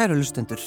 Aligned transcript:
Kæru 0.00 0.14
lustendur, 0.16 0.62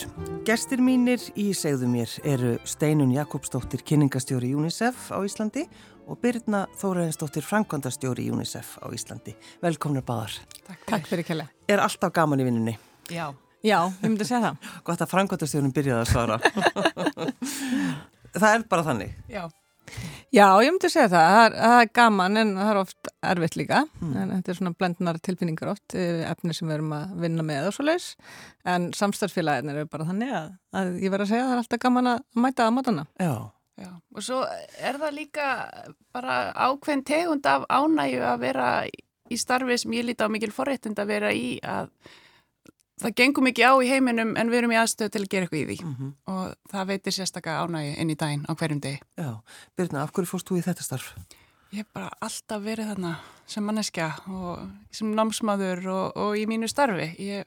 gestir 0.46 0.78
mínir 0.78 1.24
í 1.42 1.48
segðu 1.58 1.88
mér 1.90 2.12
eru 2.30 2.52
Steinun 2.70 3.10
Jakobsdóttir, 3.16 3.82
kynningastjóri 3.82 4.52
UNICEF 4.54 5.08
á 5.10 5.18
Íslandi 5.26 5.64
og 6.06 6.20
Birna 6.22 6.60
Þóraðinsdóttir, 6.78 7.42
frangvandastjóri 7.42 8.28
UNICEF 8.30 8.76
á 8.78 8.94
Íslandi. 8.94 9.34
Velkomnir 9.66 10.06
báðar. 10.06 10.38
Takk, 10.68 10.86
Takk 10.86 11.10
fyrir 11.10 11.26
kella. 11.26 11.48
Er 11.66 11.82
alltaf 11.82 12.14
gaman 12.14 12.46
í 12.46 12.46
vinnunni? 12.46 12.76
Já. 13.10 13.32
Já, 13.66 13.80
ég 13.90 14.06
myndi 14.06 14.22
að 14.22 14.30
segja 14.36 14.44
það. 14.46 14.70
Gott 14.86 15.02
að 15.02 15.14
frangvandastjórun 15.16 15.74
byrjaði 15.80 16.04
að 16.04 16.14
svara. 16.14 16.38
það 18.44 18.50
er 18.52 18.70
bara 18.70 18.86
þannig. 18.92 19.18
Já. 19.34 19.48
Já, 20.34 20.48
ég 20.66 20.72
myndi 20.74 20.90
að 20.90 20.94
segja 20.96 21.10
það. 21.14 21.28
Það 21.30 21.44
er, 21.46 21.56
það 21.62 21.80
er 21.80 21.90
gaman 22.00 22.42
en 22.42 22.54
það 22.58 22.70
er 22.72 22.80
oft 22.82 23.10
erfitt 23.34 23.58
líka. 23.60 23.82
Mm. 24.02 24.14
En 24.18 24.32
þetta 24.34 24.54
er 24.54 24.60
svona 24.60 24.76
blendnar 24.80 25.20
tilfinningar 25.28 25.74
oft, 25.76 25.96
eh, 25.96 26.24
efni 26.30 26.56
sem 26.58 26.70
við 26.70 26.80
erum 26.80 26.96
að 26.98 27.18
vinna 27.26 27.46
með 27.46 27.70
og 27.70 27.76
svo 27.76 27.86
leiðis. 27.86 28.08
En 28.74 28.88
samstarfélagin 28.98 29.74
eru 29.74 29.86
bara 29.92 30.08
þannig 30.10 30.34
að, 30.40 30.48
að 30.80 30.96
ég 31.04 31.14
verði 31.14 31.28
að 31.28 31.34
segja 31.34 31.44
að 31.44 31.52
það 31.52 31.58
er 31.58 31.64
alltaf 31.64 31.84
gaman 31.86 32.12
að 32.14 32.24
mæta 32.46 32.66
að 32.66 32.74
matana. 32.80 33.06
Já. 33.22 33.36
Já, 33.74 33.90
og 34.14 34.22
svo 34.22 34.44
er 34.46 35.00
það 35.02 35.16
líka 35.18 35.46
bara 36.14 36.36
ákveðin 36.54 37.02
tegund 37.10 37.48
af 37.50 37.64
ánægu 37.74 38.20
að 38.22 38.44
vera 38.44 38.68
í 39.34 39.38
starfi 39.40 39.80
sem 39.82 39.96
ég 39.98 40.06
líti 40.06 40.22
á 40.22 40.30
mikil 40.30 40.52
forréttind 40.54 41.00
að 41.02 41.10
vera 41.10 41.32
í 41.34 41.56
að 41.66 41.90
það 43.02 43.16
gengur 43.20 43.46
mikið 43.48 43.70
á 43.70 43.74
í 43.84 43.90
heiminum 43.90 44.34
en 44.40 44.52
við 44.52 44.62
erum 44.62 44.74
í 44.76 44.80
aðstöðu 44.80 45.14
til 45.14 45.22
að 45.24 45.30
gera 45.34 45.48
eitthvað 45.48 45.62
í 45.62 45.68
því 45.70 45.78
mm 45.84 45.94
-hmm. 46.00 46.12
og 46.34 46.74
það 46.74 46.90
veitir 46.92 47.14
sérstaklega 47.14 47.64
ánægi 47.64 47.94
inn 48.02 48.10
í 48.14 48.16
daginn 48.16 48.46
á 48.50 48.52
hverjum 48.54 48.82
degi. 48.82 49.00
Já, 49.18 49.32
Birna, 49.78 50.04
af 50.04 50.12
hverju 50.12 50.30
fórst 50.30 50.50
þú 50.50 50.58
í 50.58 50.66
þetta 50.66 50.84
starf? 50.84 51.16
Ég 51.74 51.78
hef 51.78 51.88
bara 51.94 52.10
alltaf 52.22 52.62
verið 52.62 52.90
þarna 52.92 53.16
sem 53.48 53.64
manneskja 53.64 54.12
og 54.30 54.70
sem 54.92 55.16
námsmaður 55.16 55.88
og, 55.88 56.18
og 56.18 56.38
í 56.38 56.46
mínu 56.46 56.68
starfi. 56.70 57.16
Ég 57.18 57.46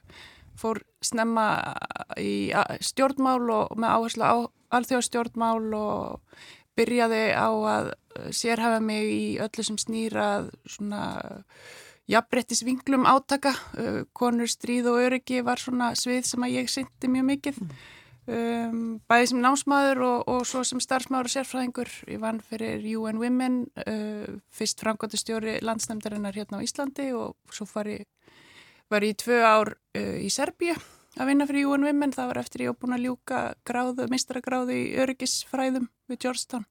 fór 0.58 0.80
snemma 1.00 1.76
í 2.18 2.50
stjórnmál 2.80 3.50
og 3.50 3.76
með 3.78 3.88
áherslu 3.88 4.24
á 4.26 4.34
alþjóðstjórnmál 4.74 5.74
og 5.78 6.20
byrjaði 6.76 7.24
á 7.38 7.48
að 7.48 7.92
sérhafa 8.34 8.80
mig 8.80 9.04
í 9.12 9.38
öllu 9.38 9.64
sem 9.64 9.78
snýrað 9.78 10.50
svona 10.66 11.02
jafnbrettisvinglum 12.10 13.06
átaka, 13.08 13.52
uh, 13.76 14.00
konur 14.16 14.50
stríð 14.50 14.90
og 14.92 15.02
öryggi 15.06 15.42
var 15.46 15.62
svona 15.62 15.92
svið 15.98 16.26
sem 16.30 16.46
að 16.46 16.56
ég 16.60 16.72
syndi 16.72 17.12
mjög 17.12 17.30
mikið. 17.32 17.60
Mm. 17.60 17.76
um, 18.26 18.82
bæði 19.06 19.30
sem 19.30 19.40
námsmaður 19.42 20.02
og, 20.06 20.24
og 20.32 20.46
svo 20.50 20.64
sem 20.66 20.82
starfsmaður 20.82 21.30
og 21.30 21.34
sérfræðingur. 21.34 21.92
Ég 22.10 22.22
vann 22.22 22.42
fyrir 22.42 22.82
UN 22.98 23.22
Women 23.22 23.62
uh, 23.86 24.36
fyrst 24.50 24.82
framgóttustjóri 24.82 25.60
landsnæmdarinnar 25.62 26.34
hérna 26.34 26.62
á 26.62 26.66
Íslandi 26.66 27.12
og 27.14 27.36
svo 27.54 27.68
var 27.74 27.90
ég, 27.90 28.06
var 28.90 29.06
ég 29.06 29.18
tvö 29.22 29.42
ár 29.42 29.74
uh, 29.76 30.18
í 30.18 30.30
Serbíu 30.30 30.76
að 31.16 31.30
vinna 31.30 31.46
fyrir 31.48 31.70
UN 31.70 31.86
Women, 31.86 32.12
það 32.12 32.32
var 32.32 32.40
eftir 32.42 32.66
ég 32.66 32.74
á 32.76 32.78
búin 32.78 32.96
að 32.96 33.06
ljúka 33.08 33.42
gráðu, 33.66 34.08
mistragráðu 34.12 34.76
í 34.76 34.86
öryggisfræðum 35.00 35.88
við 36.10 36.24
Georgetown 36.26 36.66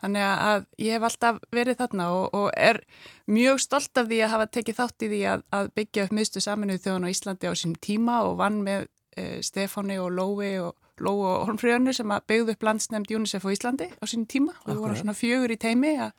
Þannig 0.00 0.26
að 0.26 0.66
ég 0.80 0.96
hef 0.96 1.06
alltaf 1.08 1.40
verið 1.52 1.80
þarna 1.82 2.06
og, 2.16 2.36
og 2.36 2.46
er 2.56 2.80
mjög 3.28 3.60
stolt 3.60 4.00
af 4.00 4.08
því 4.08 4.20
að 4.24 4.32
hafa 4.34 4.46
tekið 4.56 4.78
þátt 4.78 5.04
í 5.04 5.10
því 5.12 5.20
að, 5.32 5.42
að 5.58 5.72
byggja 5.76 6.06
upp 6.06 6.14
miðstu 6.16 6.44
saminuð 6.44 6.84
þjóðan 6.86 7.08
á 7.08 7.12
Íslandi 7.12 7.50
á 7.50 7.54
sín 7.60 7.74
tíma 7.84 8.22
og 8.28 8.38
vann 8.40 8.62
með 8.64 8.86
e, 9.16 9.26
Stefáni 9.44 9.98
og 10.00 10.14
Lói 10.16 10.54
og 10.64 10.72
Lói 11.00 11.26
og 11.28 11.44
Holmfrjónu 11.48 11.92
sem 11.96 12.12
að 12.12 12.26
byggðu 12.32 12.56
upp 12.56 12.66
landsnefnd 12.68 13.12
UNICEF 13.16 13.44
á 13.44 13.54
Íslandi 13.54 13.90
á 13.92 14.04
sín 14.08 14.24
tíma. 14.28 14.56
Og 14.64 14.72
við 14.72 14.82
vorum 14.84 15.00
svona 15.00 15.16
fjögur 15.16 15.52
í 15.52 15.60
teimi 15.60 15.94
að 16.00 16.16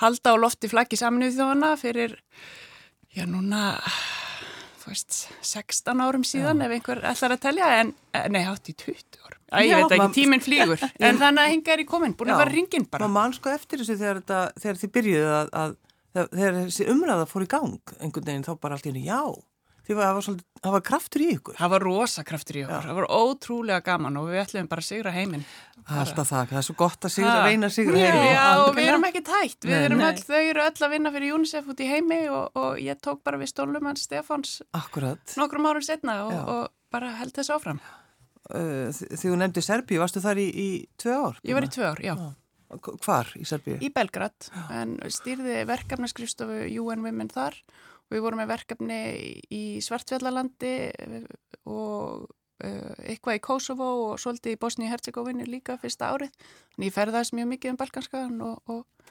halda 0.00 0.34
á 0.34 0.36
lofti 0.40 0.70
flaggi 0.70 0.98
saminuð 0.98 1.36
þjóðana 1.36 1.74
fyrir, 1.80 2.16
já 3.14 3.26
núna 3.28 3.74
veist, 4.86 5.18
16 5.44 6.02
árum 6.04 6.24
síðan 6.26 6.62
Já. 6.62 6.66
ef 6.66 6.74
einhver 6.76 7.02
ætlar 7.10 7.34
að 7.36 7.42
telja, 7.44 7.68
en 7.82 7.92
eh, 8.16 8.26
nei, 8.32 8.40
hátt 8.46 8.70
í 8.72 8.74
20 8.74 9.20
árum. 9.26 9.38
Æ, 9.50 9.58
ég 9.66 9.80
veit 9.80 9.94
ekki, 9.96 10.08
tíminn 10.16 10.44
flýgur, 10.44 10.82
en 11.06 11.20
þannig 11.20 11.44
að 11.44 11.52
hinga 11.54 11.74
er 11.74 11.84
í 11.84 11.86
komin, 11.90 12.16
búin 12.16 12.32
að 12.32 12.42
vera 12.44 12.54
ringin 12.54 12.86
bara. 12.90 13.08
Má 13.08 13.18
mann 13.18 13.36
sko 13.36 13.52
eftir 13.52 13.82
þessu 13.82 13.98
þegar, 14.00 14.22
þetta, 14.22 14.40
þegar 14.62 14.80
þið 14.82 14.92
byrjuðu 14.96 15.30
að, 15.36 15.54
að 15.62 15.78
þegar 16.34 16.58
þessi 16.60 16.88
umræða 16.94 17.28
fór 17.30 17.46
í 17.46 17.50
gang 17.50 17.94
einhvern 18.00 18.28
veginn 18.30 18.46
þá 18.46 18.52
bara 18.62 18.78
allt 18.78 18.86
í 18.86 18.92
henni, 18.92 19.06
já, 19.06 19.22
Því 19.86 19.96
að 19.96 20.18
það 20.60 20.74
var, 20.74 20.82
kraftur 20.86 21.22
í 21.24 21.28
ykkur. 21.34 21.56
Það 21.58 21.70
var 21.72 21.84
rosa 21.86 22.24
kraftur 22.26 22.58
í 22.58 22.62
ykkur. 22.62 22.74
Já. 22.76 22.86
Það 22.86 22.98
var 23.00 23.06
ótrúlega 23.16 23.84
gaman 23.86 24.18
og 24.20 24.26
við 24.30 24.42
ætlum 24.42 24.68
bara 24.70 24.84
að 24.84 24.88
sigra 24.90 25.12
heiminn. 25.14 25.44
Alltaf 25.90 26.28
það, 26.28 26.50
það 26.50 26.58
er 26.60 26.66
svo 26.66 26.76
gott 26.78 27.06
að 27.08 27.14
sigra, 27.14 27.36
reyna 27.46 27.70
að 27.70 27.76
sigra 27.78 28.02
heiminn. 28.02 28.26
Já, 28.30 28.44
og 28.66 28.74
við 28.76 28.90
erum 28.92 29.06
ekki 29.08 29.22
tætt. 29.26 29.66
Við 29.66 29.86
erum 29.88 30.04
öll, 30.06 30.20
þau 30.28 30.40
eru 30.40 30.66
öll 30.66 30.84
að 30.86 30.92
vinna 30.94 31.14
fyrir 31.16 31.38
UNICEF 31.38 31.70
út 31.72 31.80
í 31.80 31.88
heimi 31.90 32.20
og, 32.30 32.60
og 32.60 32.82
ég 32.84 33.00
tók 33.02 33.24
bara 33.26 33.40
við 33.40 33.50
stólum 33.54 33.88
hans 33.90 34.04
Stefáns 34.06 34.58
nokkrum 35.40 35.70
árum 35.70 35.84
setna 35.84 36.20
og, 36.28 36.36
og 36.54 36.62
bara 36.92 37.14
held 37.18 37.34
þessu 37.38 37.56
áfram. 37.56 37.80
Uh, 38.50 38.90
Þegar 38.90 39.20
þú 39.22 39.36
nefndi 39.38 39.62
Serbíu, 39.64 40.00
varstu 40.02 40.22
þar 40.22 40.40
í, 40.42 40.46
í 40.50 40.68
tvö 41.00 41.16
ár? 41.16 41.40
Ég 41.46 41.56
var 41.56 41.66
í 41.66 41.70
tvö 41.70 41.86
ár, 41.86 42.00
já. 42.02 42.14
Hvar 43.02 43.30
í 43.38 43.44
Serbíu? 43.46 43.76
Í 43.82 43.90
Belgrad, 43.94 44.50
en 44.74 44.96
stýrði 45.10 45.64
verkefnaskrifstofu 45.70 46.66
UN 46.82 47.04
Women 47.06 47.30
þar 47.32 47.58
Við 48.10 48.24
vorum 48.24 48.42
með 48.42 48.50
verkefni 48.50 49.00
í 49.54 49.62
Svartfjallalandi 49.84 50.74
og 51.70 52.26
uh, 52.26 52.94
eitthvað 53.06 53.38
í 53.38 53.42
Kosovo 53.44 53.90
og 54.08 54.20
svolítið 54.22 54.56
í 54.56 54.60
Bosníu-Herzegovinu 54.64 55.46
líka 55.48 55.78
fyrsta 55.80 56.10
árið. 56.14 56.34
En 56.76 56.86
ég 56.88 56.94
ferðast 56.94 57.36
mjög 57.36 57.52
mikið 57.54 57.74
um 57.74 57.80
Balkanskagan 57.80 58.42
og, 58.46 58.58
og 58.66 59.10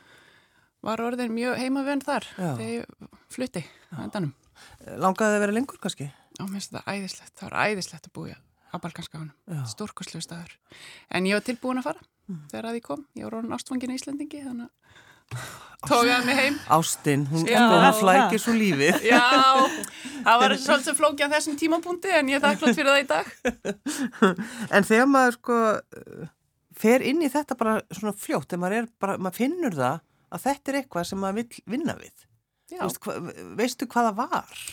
var 0.85 1.03
orðin 1.03 1.33
mjög 1.35 1.57
heimavönd 1.59 2.05
þar 2.07 2.27
Já. 2.35 2.51
þegar 2.59 2.69
ég 2.75 3.09
flutti 3.31 3.65
að 3.93 4.05
endanum. 4.07 4.35
Langaði 4.99 5.31
það 5.31 5.37
að 5.37 5.43
vera 5.45 5.55
lengur 5.55 5.81
kannski? 5.81 6.09
Já, 6.09 6.43
mér 6.45 6.55
finnst 6.55 6.75
það 6.75 6.93
æðislegt. 6.93 7.33
Það 7.39 7.49
var 7.49 7.69
æðislegt 7.69 8.07
að 8.09 8.15
búja 8.15 8.37
á 8.69 8.75
Balkanskaganum. 8.79 9.63
Stórkoslu 9.67 10.21
staður. 10.23 10.55
En 11.11 11.27
ég 11.27 11.39
var 11.39 11.45
tilbúin 11.47 11.81
að 11.81 11.89
fara 11.89 12.03
mm. 12.29 12.41
þegar 12.51 12.69
að 12.69 12.79
ég 12.79 12.85
kom. 12.85 13.05
Ég 13.17 13.27
var 13.27 13.39
orðin 13.39 13.55
ástfangin 13.55 13.93
í 13.93 13.97
Íslandingi 13.99 14.43
þannig 14.45 14.69
að 14.69 15.05
tókaði 15.85 16.25
mig 16.27 16.39
heim? 16.39 16.57
Ástinn, 16.75 17.25
hún, 17.29 17.45
hún 17.45 17.87
flækir 17.99 18.41
svo 18.41 18.55
lífið. 18.57 19.05
Já, 19.11 19.21
það 20.25 20.43
var 20.43 20.55
svolítið 20.63 20.99
flókið 20.99 21.31
á 21.31 21.33
þessum 21.37 21.59
tímapunkti 21.61 22.11
en 22.17 22.33
ég 22.33 22.39
er 22.39 22.45
þakklátt 22.47 22.79
fyrir 22.79 22.91
það 22.91 23.03
í 23.03 23.07
dag. 23.13 23.31
En 24.75 24.87
þegar 24.87 25.09
maður 25.13 25.39
sko 25.39 25.59
fer 26.79 27.05
inn 27.05 27.23
í 27.23 27.31
þetta 27.31 27.57
bara 27.59 27.79
svona 27.91 28.15
fljótt 28.15 28.49
þegar 28.51 28.63
maður, 28.65 28.91
bara, 29.01 29.17
maður 29.19 29.39
finnur 29.41 29.77
það 29.79 30.03
að 30.29 30.43
þetta 30.45 30.71
er 30.71 30.81
eitthvað 30.81 31.09
sem 31.09 31.23
maður 31.23 31.41
vil 31.41 31.63
vinna 31.75 31.95
við. 31.99 32.27
Veistu, 32.69 33.01
hva, 33.05 33.17
veistu 33.57 33.89
hvaða 33.89 34.13
var? 34.19 34.63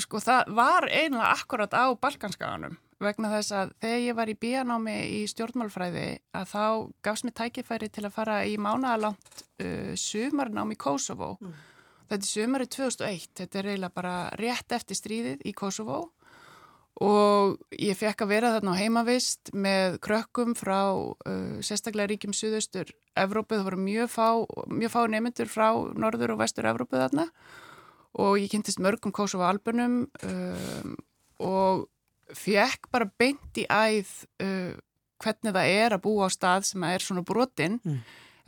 Sko 0.00 0.18
það 0.24 0.54
var 0.56 0.88
einlega 0.88 1.30
akkurat 1.34 1.76
á 1.76 1.84
Balkanskaganum 2.00 2.78
vegna 3.02 3.30
þess 3.32 3.54
að 3.54 3.74
þegar 3.82 4.02
ég 4.04 4.16
var 4.18 4.30
í 4.30 4.38
bíanámi 4.44 4.96
í 5.18 5.20
stjórnmálfræði 5.30 6.08
að 6.36 6.50
þá 6.50 6.64
gafst 7.06 7.26
mér 7.26 7.36
tækifæri 7.40 7.90
til 7.92 8.04
að 8.06 8.16
fara 8.16 8.40
í 8.46 8.56
mánaðalangt 8.60 9.44
uh, 9.64 9.94
sumarnám 9.98 10.74
í 10.74 10.80
Kosovo. 10.80 11.34
Mm. 11.40 11.54
Þetta 12.10 12.20
er 12.20 12.30
sumari 12.30 12.68
2001, 12.68 13.30
þetta 13.40 13.58
er 13.58 13.70
eiginlega 13.72 13.96
bara 13.96 14.16
rétt 14.38 14.76
eftir 14.76 14.98
stríðið 14.98 15.46
í 15.48 15.54
Kosovo 15.56 16.02
og 17.02 17.56
ég 17.74 17.96
fekk 17.98 18.22
að 18.22 18.30
vera 18.30 18.52
þarna 18.54 18.76
á 18.76 18.78
heimavist 18.78 19.50
með 19.50 19.96
krökkum 20.04 20.52
frá 20.54 20.94
uh, 20.94 21.56
sérstaklega 21.64 22.12
ríkjum 22.12 22.36
suðaustur 22.36 22.92
Evrópu, 23.18 23.56
það 23.56 23.66
voru 23.66 23.80
mjög 23.82 24.12
fá, 24.14 24.28
mjög 24.70 24.92
fá 24.94 25.00
nefnendur 25.10 25.50
frá 25.50 25.68
norður 25.98 26.36
og 26.36 26.44
vestur 26.44 26.68
Evrópu 26.70 27.00
þarna 27.00 27.26
og 28.14 28.38
ég 28.38 28.52
kynntist 28.52 28.82
mörgum 28.82 29.14
Kosovo 29.14 29.46
albunum 29.48 30.04
um, 30.22 30.94
og 31.42 31.88
fekk 32.32 32.90
bara 32.94 33.08
beint 33.18 33.60
í 33.60 33.66
æð 33.68 34.12
uh, 34.42 34.74
hvernig 35.22 35.56
það 35.56 35.72
er 35.72 35.96
að 35.96 36.04
búa 36.04 36.28
á 36.28 36.34
stað 36.34 36.68
sem 36.70 36.86
er 36.88 37.04
svona 37.04 37.24
brotinn 37.26 37.78
mm. 37.82 38.00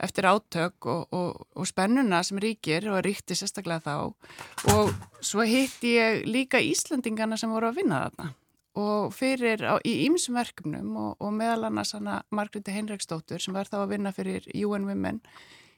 eftir 0.07 0.27
átök 0.29 0.89
og, 0.89 1.05
og, 1.15 1.45
og 1.57 1.69
spennuna 1.69 2.23
sem 2.25 2.39
ríkir 2.41 2.89
og 2.91 3.01
ríkti 3.05 3.37
sérstaklega 3.37 3.85
þá 3.85 4.73
og 4.73 4.91
svo 5.21 5.45
hitti 5.47 5.95
ég 5.97 6.27
líka 6.29 6.61
Íslandingana 6.61 7.39
sem 7.39 7.53
voru 7.53 7.71
að 7.71 7.81
vinna 7.81 8.03
þarna 8.07 8.33
og 8.77 9.13
fyrir 9.17 9.63
á, 9.65 9.81
í 9.81 10.05
ýmsum 10.05 10.37
verkefnum 10.37 10.97
og, 11.01 11.13
og 11.17 11.33
meðal 11.33 11.71
annars 11.71 11.95
Margreði 12.29 12.75
Heinriksdóttur 12.75 13.41
sem 13.41 13.55
var 13.57 13.69
þá 13.69 13.81
að 13.83 13.93
vinna 13.95 14.13
fyrir 14.13 14.45
UN 14.53 14.85
Women 14.85 15.23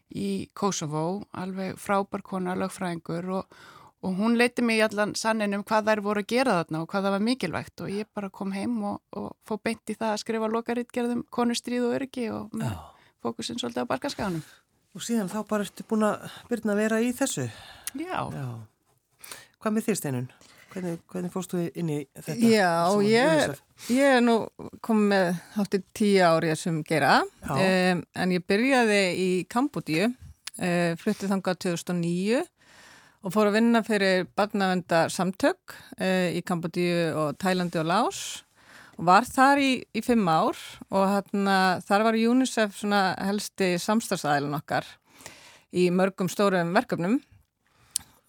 í 0.10 0.50
Kosovo, 0.58 1.22
alveg 1.38 1.78
frábær 1.80 2.24
kona, 2.26 2.56
lögfræðingur 2.58 3.30
og 3.40 3.60
og 4.00 4.16
hún 4.16 4.38
leiti 4.40 4.64
mig 4.64 4.80
í 4.80 4.84
allan 4.86 5.12
sannin 5.20 5.58
um 5.58 5.64
hvað 5.68 5.90
þær 5.90 6.02
voru 6.06 6.24
að 6.24 6.32
gera 6.32 6.56
þarna 6.62 6.84
og 6.84 6.90
hvað 6.92 7.06
það 7.06 7.16
var 7.16 7.26
mikilvægt 7.28 7.84
og 7.84 7.92
ég 7.92 8.08
bara 8.16 8.30
kom 8.32 8.54
heim 8.56 8.78
og, 8.88 9.02
og 9.12 9.34
fó 9.48 9.58
beint 9.60 9.92
í 9.92 9.98
það 9.98 10.14
að 10.14 10.22
skrifa 10.24 10.52
lokaritgerðum 10.54 11.26
konustríð 11.36 11.90
og 11.90 11.96
öryggi 11.98 12.30
og 12.32 12.54
fókusin 13.24 13.60
svolítið 13.60 13.84
á 13.84 13.92
barkaskaganum. 13.92 14.44
Og 14.96 15.04
síðan 15.06 15.32
þá 15.32 15.42
bara 15.50 15.66
ertu 15.68 15.86
búin 15.88 16.08
að 16.08 16.30
byrja 16.50 16.72
að 16.72 16.80
vera 16.80 17.02
í 17.04 17.10
þessu? 17.16 17.50
Já. 18.00 18.22
Já. 18.34 18.46
Hvað 19.60 19.76
með 19.76 19.90
þér 19.90 20.00
steinun? 20.00 20.30
Hvernig, 20.70 21.00
hvernig 21.10 21.34
fórstu 21.34 21.64
inn 21.82 21.90
í 21.90 21.98
þetta? 22.14 22.38
Já, 22.46 22.72
ég, 23.02 23.54
ég 23.90 24.16
er 24.20 24.22
nú 24.22 24.36
komið 24.86 25.08
með 25.12 25.30
háttið 25.56 25.86
tíu 25.98 26.28
árið 26.28 26.54
sem 26.62 26.78
gera 26.86 27.16
um, 27.26 28.04
en 28.06 28.36
ég 28.36 28.46
byrjaði 28.46 29.00
í 29.18 29.30
Kambodíu, 29.50 30.12
uh, 30.62 30.92
fluttið 31.02 31.34
þangað 31.34 31.62
2009 31.66 32.44
og 33.20 33.34
fór 33.34 33.50
að 33.50 33.58
vinna 33.58 33.82
fyrir 33.84 34.28
barnavendar 34.38 35.12
samtök 35.12 35.74
uh, 36.00 36.30
í 36.32 36.40
Kambodíu 36.46 37.10
og 37.20 37.40
Tælandi 37.42 37.82
og 37.82 37.90
Lás 37.90 38.22
og 39.00 39.08
var 39.10 39.28
þar 39.28 39.60
í, 39.64 39.72
í 39.96 40.04
fimm 40.04 40.28
ár 40.28 40.60
og 40.90 41.06
hérna, 41.08 41.80
þar 41.88 42.06
var 42.08 42.20
UNICEF 42.20 42.84
helsti 42.84 43.74
samstagsæðilin 43.80 44.56
okkar 44.60 44.88
í 45.72 45.88
mörgum 45.94 46.28
stórum 46.32 46.74
verkefnum. 46.76 47.20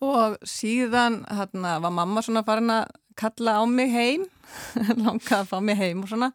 Og 0.01 0.37
síðan 0.47 1.25
hérna, 1.29 1.79
var 1.83 1.93
mamma 1.93 2.23
svona 2.25 2.45
farin 2.47 2.73
að 2.73 2.93
kalla 3.19 3.59
á 3.61 3.63
mig 3.69 3.91
heim, 3.93 4.29
langa 5.03 5.41
að 5.41 5.51
fá 5.51 5.59
mig 5.61 5.77
heim 5.81 6.05
og 6.05 6.13
svona. 6.13 6.31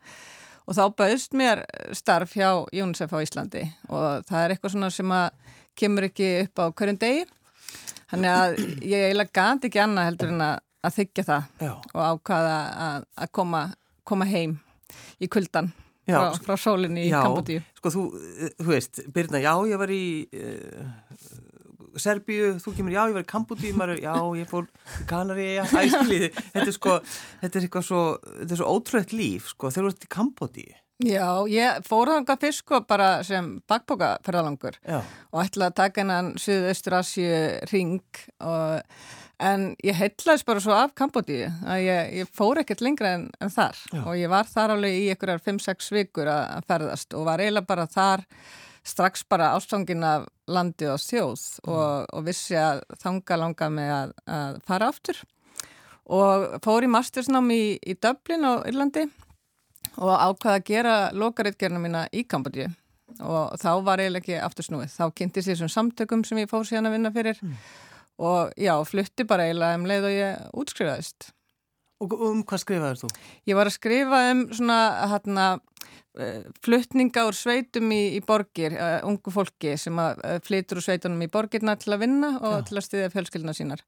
Og 0.66 0.76
þá 0.78 0.84
bauðst 0.98 1.38
mér 1.38 1.64
starf 1.96 2.36
hjá 2.36 2.66
UNICEF 2.74 3.16
á 3.16 3.20
Íslandi 3.24 3.64
og 3.88 4.28
það 4.28 4.40
er 4.42 4.54
eitthvað 4.54 4.76
svona 4.76 4.92
sem 4.94 5.16
að 5.16 5.56
kemur 5.78 6.08
ekki 6.08 6.30
upp 6.44 6.62
á 6.62 6.66
hverjum 6.76 7.02
degi 7.02 7.26
þannig 8.12 8.32
að 8.34 8.60
ég 8.86 9.08
eiginlega 9.08 9.34
gæti 9.40 9.72
ekki 9.72 9.82
annað 9.84 10.10
heldur 10.10 10.36
en 10.36 10.46
að, 10.50 10.62
þykja 10.96 11.26
það 11.26 11.66
Já. 11.66 11.72
og 11.74 12.02
ákvaða 12.06 12.60
að, 12.90 13.10
að 13.24 13.34
koma 13.40 13.64
koma 14.06 14.28
heim 14.30 14.60
í 15.18 15.30
kuldan 15.32 15.72
já, 16.06 16.20
frá, 16.20 16.38
frá 16.46 16.60
sólinni 16.62 17.08
í 17.08 17.12
Kambodíu. 17.14 17.64
Sko 17.80 17.92
þú, 17.94 18.04
þú 18.60 18.70
veist, 18.70 19.02
Birna, 19.14 19.42
já 19.42 19.54
ég 19.70 19.82
var 19.82 19.94
í 19.94 20.06
uh, 20.30 20.94
Serbíu, 22.02 22.54
þú 22.62 22.76
kemur, 22.76 22.94
já 22.94 23.02
ég 23.08 23.16
var 23.16 23.26
í 23.26 23.30
Kambodíu, 23.30 23.74
maður, 23.80 24.02
já 24.04 24.14
ég 24.38 24.50
fór 24.52 24.68
Kanari, 25.10 25.48
já, 25.58 25.64
æskliði, 25.82 26.32
þetta 26.54 26.68
er 26.68 26.76
sko, 26.76 26.98
þetta 27.42 27.60
er 27.60 27.68
eitthvað 27.68 27.88
svo, 27.90 28.02
þetta 28.42 28.58
er 28.58 28.62
svo 28.62 28.74
ótrúið 28.76 29.16
líf, 29.16 29.54
sko, 29.56 29.72
þegar 29.74 29.88
þú 29.88 29.94
ert 29.96 30.08
í 30.08 30.12
Kambodíu. 30.18 30.82
Já, 31.04 31.44
ég 31.52 31.84
fór 31.84 32.14
þanga 32.14 32.38
fyrst 32.40 32.64
sko 32.64 32.80
bara 32.88 33.10
sem 33.28 33.58
bakbókaferðalangur 33.68 34.78
og 34.88 35.42
ætlaði 35.42 35.68
að 35.68 35.78
taka 35.82 36.02
hennan 36.02 36.34
Suðaustur 36.40 36.96
Asju 37.02 37.30
ring 37.74 38.24
og 38.40 38.80
En 39.44 39.74
ég 39.84 39.98
heitlaðis 40.00 40.46
bara 40.48 40.62
svo 40.64 40.76
af 40.76 40.94
Kambodíu 40.96 41.50
að 41.68 41.82
ég, 41.84 42.12
ég 42.22 42.30
fór 42.32 42.62
ekkert 42.62 42.84
lengra 42.86 43.16
en, 43.18 43.26
en 43.44 43.52
þar 43.52 43.82
Já. 43.92 44.00
og 44.06 44.14
ég 44.16 44.32
var 44.32 44.48
þar 44.48 44.78
alveg 44.78 44.96
í 44.96 45.10
einhverjar 45.12 45.44
5-6 45.44 45.92
vikur 45.92 46.30
að, 46.32 46.62
ferðast 46.70 47.16
og 47.18 47.28
var 47.28 47.44
eiginlega 47.44 47.68
bara 47.68 47.88
þar 47.92 48.24
strax 48.86 49.26
bara 49.28 49.52
ástangin 49.58 50.06
af 50.08 50.30
landi 50.48 50.88
og 50.88 51.02
þjóð 51.04 51.44
mm. 51.66 51.74
og, 51.74 52.08
og 52.16 52.26
vissi 52.30 52.56
að 52.60 52.86
þanga 53.02 53.40
langa 53.42 53.70
með 53.76 53.94
að, 53.98 54.16
að 54.38 54.60
fara 54.70 54.90
aftur 54.94 55.22
og 56.16 56.48
fór 56.64 56.88
í 56.88 56.92
mastersnám 56.96 57.52
í, 57.52 57.64
í 57.76 57.98
Dublin 58.00 58.48
á 58.48 58.64
Írlandi 58.64 59.10
og 59.98 60.12
ákvaði 60.12 60.60
að 60.60 60.68
gera 60.70 60.96
lokaritgerna 61.16 61.82
mína 61.82 62.06
í 62.12 62.26
Kambodíu 62.28 62.70
og 63.22 63.56
þá 63.62 63.70
var 63.86 64.02
eiginlega 64.02 64.24
ekki 64.24 64.40
aftur 64.44 64.66
snúið. 64.68 64.92
Þá 64.92 65.06
kynnti 65.16 65.44
sér 65.46 65.60
svona 65.62 65.72
samtökum 65.72 66.26
sem 66.28 66.42
ég 66.42 66.50
fór 66.52 66.66
síðan 66.68 66.90
að 66.90 66.98
vinna 66.98 67.12
fyrir 67.16 67.38
mm 67.40 67.54
og 68.18 68.52
já, 68.58 68.76
flutti 68.88 69.26
bara 69.28 69.48
eiginlega 69.50 69.80
um 69.80 69.88
leið 69.90 70.08
og 70.08 70.16
ég 70.16 70.44
útskrifaðist. 70.64 71.32
Og 72.04 72.14
um 72.28 72.42
hvað 72.48 72.62
skrifaður 72.64 73.02
þú? 73.04 73.10
Ég 73.48 73.58
var 73.58 73.70
að 73.70 73.78
skrifa 73.78 74.22
um 74.32 74.42
svona 74.56 74.80
hérna 75.12 75.46
fluttninga 76.64 77.26
úr 77.28 77.36
sveitum 77.36 77.90
í, 77.92 78.16
í 78.16 78.22
borgir, 78.24 78.76
uh, 78.80 79.02
ungu 79.08 79.32
fólki 79.34 79.74
sem 79.80 79.98
uh, 80.00 80.38
flytur 80.46 80.80
úr 80.80 80.86
sveitunum 80.86 81.24
í 81.26 81.28
borgirna 81.32 81.76
til 81.80 81.92
að 81.92 82.06
vinna 82.06 82.30
og 82.40 82.54
Já. 82.54 82.66
til 82.70 82.78
að 82.80 82.86
styðja 82.86 83.10
fjölskyldina 83.12 83.56
sínar 83.58 83.82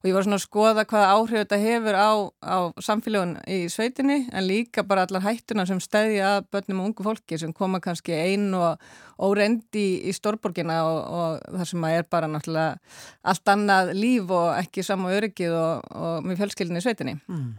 og 0.00 0.08
ég 0.08 0.16
var 0.16 0.26
svona 0.26 0.38
að 0.40 0.44
skoða 0.44 0.86
hvaða 0.90 1.12
áhrif 1.14 1.44
þetta 1.44 1.60
hefur 1.62 1.98
á, 1.98 2.10
á 2.42 2.58
samfélagun 2.82 3.36
í 3.46 3.60
sveitinni 3.70 4.18
en 4.32 4.48
líka 4.48 4.82
bara 4.86 5.06
allar 5.06 5.22
hættuna 5.28 5.68
sem 5.70 5.78
stæðja 5.82 6.32
að 6.38 6.48
börnum 6.56 6.82
og 6.82 6.90
ungu 6.90 7.06
fólki 7.06 7.38
sem 7.38 7.54
koma 7.54 7.82
kannski 7.84 8.16
einn 8.16 8.50
og 8.58 8.82
órendi 9.22 9.86
í, 10.02 10.14
stórborgina 10.14 10.80
og, 10.88 10.98
og 11.20 11.60
þar 11.60 11.72
sem 11.72 11.86
að 11.86 12.00
er 12.00 12.10
bara 12.10 12.32
náttúrulega 12.32 12.98
allt 13.22 13.54
annað 13.54 13.94
líf 13.98 14.34
og 14.34 14.50
ekki 14.58 14.86
sama 14.86 15.14
öryggið 15.14 15.54
og, 15.54 15.88
og 15.94 16.26
með 16.26 16.42
fjölskyldinni 16.42 16.82
í 16.82 16.88
sveitinni. 16.88 17.18
Mm 17.30 17.56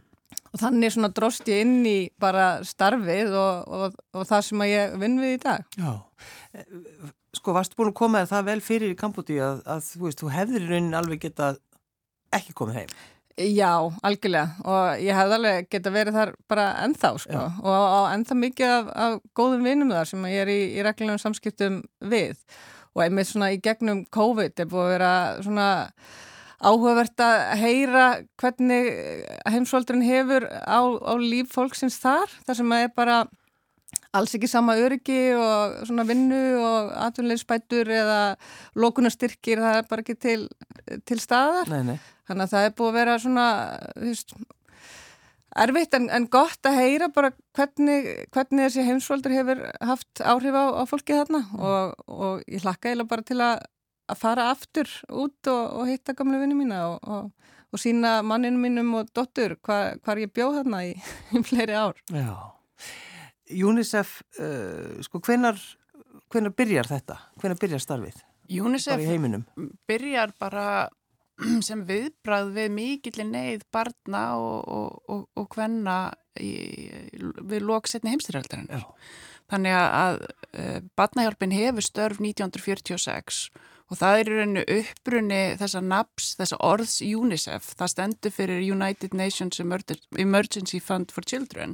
og 0.50 0.62
þannig 0.64 0.96
svona 0.96 1.12
drost 1.16 1.48
ég 1.52 1.64
inn 1.66 1.86
í 1.88 1.98
bara 2.22 2.64
starfið 2.66 3.36
og, 3.38 3.70
og, 3.70 4.02
og 4.16 4.28
það 4.30 4.46
sem 4.50 4.66
að 4.66 4.74
ég 4.74 4.98
vinn 5.04 5.22
við 5.22 5.36
í 5.36 5.40
dag. 5.46 5.80
Já, 5.80 5.92
sko 7.38 7.54
varstu 7.56 7.78
búin 7.78 7.94
að 7.94 8.00
koma 8.02 8.26
það 8.30 8.50
vel 8.50 8.60
fyrir 8.66 8.94
í 8.94 9.00
Kambúti 9.00 9.38
að, 9.44 9.62
að 9.70 9.86
þú 9.92 10.04
veist, 10.08 10.24
þú 10.24 10.34
hefðir 10.34 10.66
í 10.66 10.74
raunin 10.74 11.00
alveg 11.00 11.24
getað 11.28 11.62
ekki 12.36 12.56
komið 12.58 12.84
heim? 12.84 13.00
Já, 13.40 13.88
algjörlega 14.04 14.66
og 14.68 15.00
ég 15.00 15.16
hef 15.16 15.34
alveg 15.38 15.70
getað 15.72 15.96
verið 15.96 16.18
þar 16.18 16.32
bara 16.52 16.66
ennþá 16.84 17.12
sko 17.24 17.38
Já. 17.38 17.60
og 17.64 18.08
ennþá 18.12 18.36
mikið 18.36 18.74
af, 18.74 18.90
af 19.06 19.14
góðum 19.38 19.64
vinnum 19.64 19.94
þar 19.96 20.10
sem 20.10 20.26
ég 20.28 20.42
er 20.44 20.52
í, 20.52 20.58
í 20.76 20.84
reglulegum 20.84 21.22
samskiptum 21.24 21.78
við 22.12 22.42
og 22.98 23.06
einmitt 23.06 23.30
svona 23.30 23.54
í 23.56 23.62
gegnum 23.64 24.02
COVID 24.12 24.60
er 24.60 24.68
búin 24.68 24.84
að 24.84 24.92
vera 24.92 25.14
svona 25.46 25.70
áhugavert 26.60 27.24
að 27.24 27.42
heyra 27.62 28.06
hvernig 28.40 28.90
heimsvöldurinn 29.48 30.06
hefur 30.08 30.48
á, 30.50 30.80
á 30.84 31.14
líf 31.22 31.54
fólksins 31.56 32.00
þar, 32.02 32.32
þar 32.48 32.60
sem 32.60 32.76
að 32.76 32.86
er 32.86 32.94
bara 32.96 33.20
alls 34.18 34.34
ekki 34.36 34.50
sama 34.50 34.76
öryggi 34.82 35.34
og 35.38 35.82
svona 35.88 36.06
vinnu 36.10 36.42
og 36.60 36.94
atvinnleysbætur 37.08 37.90
eða 37.94 38.22
lókunastyrkir, 38.80 39.62
það 39.62 39.82
er 39.82 39.90
bara 39.90 40.06
ekki 40.06 40.16
til, 40.18 40.40
til 41.06 41.20
staðar. 41.22 41.70
Nei, 41.70 41.94
nei. 41.94 42.00
Þannig 42.30 42.46
að 42.46 42.56
það 42.56 42.68
er 42.68 42.78
búið 42.78 42.90
að 42.90 42.98
vera 43.00 43.18
svona, 43.22 43.46
þú 43.96 44.08
veist, 44.10 44.34
erfitt 45.64 45.98
en, 45.98 46.08
en 46.14 46.28
gott 46.32 46.70
að 46.70 46.80
heyra 46.80 47.10
bara 47.14 47.32
hvernig, 47.58 48.10
hvernig 48.34 48.68
þessi 48.68 48.86
heimsvöldur 48.88 49.34
hefur 49.34 49.64
haft 49.92 50.22
áhrif 50.22 50.58
á, 50.58 50.66
á 50.78 50.84
fólki 50.90 51.18
þarna 51.18 51.44
mm. 51.48 51.60
og, 51.60 52.08
og 52.10 52.44
ég 52.50 52.66
hlakka 52.66 52.92
eiginlega 52.92 53.14
bara 53.14 53.26
til 53.26 53.40
að 53.42 53.66
að 54.10 54.20
fara 54.20 54.50
aftur 54.54 54.90
út 55.10 55.50
og, 55.52 55.64
og 55.82 55.90
hitta 55.90 56.16
gamle 56.18 56.40
vinnu 56.42 56.58
mína 56.58 56.82
og, 56.92 57.10
og, 57.10 57.50
og 57.70 57.82
sína 57.82 58.20
manninu 58.26 58.62
mínum 58.62 58.94
og 59.00 59.12
dottur 59.16 59.58
hvað 59.66 60.00
hva 60.04 60.18
ég 60.22 60.34
bjóð 60.36 60.62
hérna 60.62 60.84
í, 60.88 60.94
í 61.38 61.44
fleiri 61.46 61.78
ár. 61.78 62.00
Já, 62.14 62.34
UNICEF, 63.50 64.20
uh, 64.42 65.00
sko, 65.06 65.22
hvenar, 65.26 65.60
hvenar 66.30 66.56
byrjar 66.58 66.90
þetta? 66.90 67.20
Hvenar 67.42 67.62
byrjar 67.62 67.86
starfið? 67.86 68.24
UNICEF 68.50 69.04
byrjar 69.90 70.34
bara 70.42 70.68
sem 71.68 71.82
viðbrað 71.88 72.54
við 72.58 72.72
mikillin 72.76 73.34
neyð 73.34 73.66
barna 73.72 74.24
og 74.40 75.46
hvenna 75.54 76.00
við 76.40 77.66
lóksetni 77.66 78.14
heimstyrjaldarinn. 78.14 78.86
Þannig 79.50 79.74
að, 79.74 79.90
að 80.00 80.18
uh, 80.62 80.80
barnahjálpin 81.00 81.56
hefur 81.56 81.86
störf 81.86 82.20
1946 82.22 83.48
Og 83.90 83.98
það 83.98 84.20
er 84.20 84.28
í 84.30 84.34
rauninu 84.38 84.64
upprunni 84.76 85.40
þessa 85.58 85.82
naps, 85.82 86.34
þessa 86.38 86.60
orðs 86.66 87.00
UNICEF, 87.02 87.72
það 87.80 87.94
stendur 87.96 88.36
fyrir 88.36 88.62
United 88.62 89.16
Nations 89.18 89.62
Emergency 89.62 90.82
Fund 90.84 91.14
for 91.14 91.26
Children. 91.26 91.74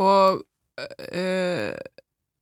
Og, 0.00 0.40
uh, 0.80 1.74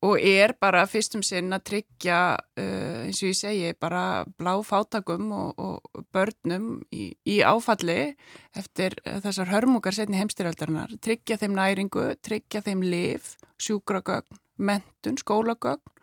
og 0.07 0.23
er 0.23 0.55
bara 0.63 0.85
fyrstum 0.87 1.25
sinn 1.27 1.51
að 1.51 1.67
tryggja, 1.73 2.21
uh, 2.63 3.01
eins 3.09 3.25
og 3.25 3.33
ég 3.33 3.41
segi, 3.41 3.75
bara 3.75 4.23
blá 4.39 4.55
fátakum 4.63 5.35
og, 5.35 5.59
og 5.59 6.07
börnum 6.15 6.77
í, 6.95 7.11
í 7.27 7.41
áfalli 7.43 8.15
eftir 8.55 8.95
þessar 9.11 9.51
hörmungar 9.51 9.99
setni 9.99 10.23
heimstyrjaldarinnar, 10.23 10.95
tryggja 11.03 11.43
þeim 11.43 11.59
næringu, 11.59 12.13
tryggja 12.23 12.63
þeim 12.71 12.87
liv, 12.87 13.35
sjúkragögn, 13.59 14.39
mentun, 14.63 15.19
skólagögn 15.19 15.99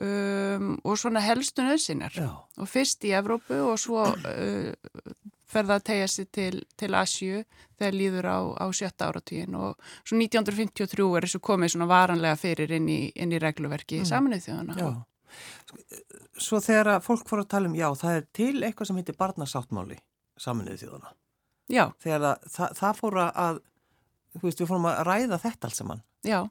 um, 0.00 0.72
og 0.84 0.98
svona 0.98 1.22
helstu 1.24 1.64
nöðsinar 1.66 2.16
og 2.24 2.68
fyrst 2.70 3.04
í 3.08 3.12
Evrópu 3.16 3.58
og 3.68 3.78
svo 3.80 4.06
uh, 4.08 4.72
ferða 5.50 5.78
að 5.78 5.86
tegja 5.90 6.08
sig 6.10 6.30
til, 6.32 6.62
til 6.78 6.94
Asju 6.98 7.42
þegar 7.78 7.96
líður 7.96 8.28
á, 8.30 8.38
á 8.62 8.66
sjötta 8.76 9.10
áratíðin 9.10 9.56
og 9.58 9.78
svo 10.02 10.18
1953 10.18 11.06
er 11.18 11.26
þessu 11.26 11.42
komið 11.44 11.74
svona 11.74 11.88
varanlega 11.90 12.38
fyrir 12.40 12.76
inn 12.78 12.90
í, 12.90 13.00
inn 13.14 13.34
í 13.34 13.40
regluverki 13.42 14.02
mm. 14.02 14.10
saminuð 14.10 14.44
þjóðana. 14.46 14.90
Svo 16.40 16.60
þegar 16.62 16.96
að 16.96 17.02
fólk 17.06 17.26
fór 17.30 17.44
að 17.44 17.50
tala 17.54 17.70
um, 17.70 17.78
já, 17.78 17.88
það 17.98 18.18
er 18.18 18.28
til 18.36 18.54
eitthvað 18.66 18.90
sem 18.90 19.00
heitir 19.00 19.18
barnasáttmáli 19.18 19.98
saminuð 20.40 20.84
þjóðana. 20.84 21.12
Já. 21.70 21.84
Þegar 22.02 22.30
að, 22.32 22.46
það, 22.50 22.78
það 22.80 22.96
fór 22.98 23.18
að, 23.22 23.60
þú 24.36 24.46
veist, 24.46 24.62
við 24.62 24.70
fórum 24.70 24.88
að 24.90 25.02
ræða 25.06 25.42
þetta 25.44 25.68
alls 25.68 25.82
saman. 25.82 26.02
Já, 26.26 26.44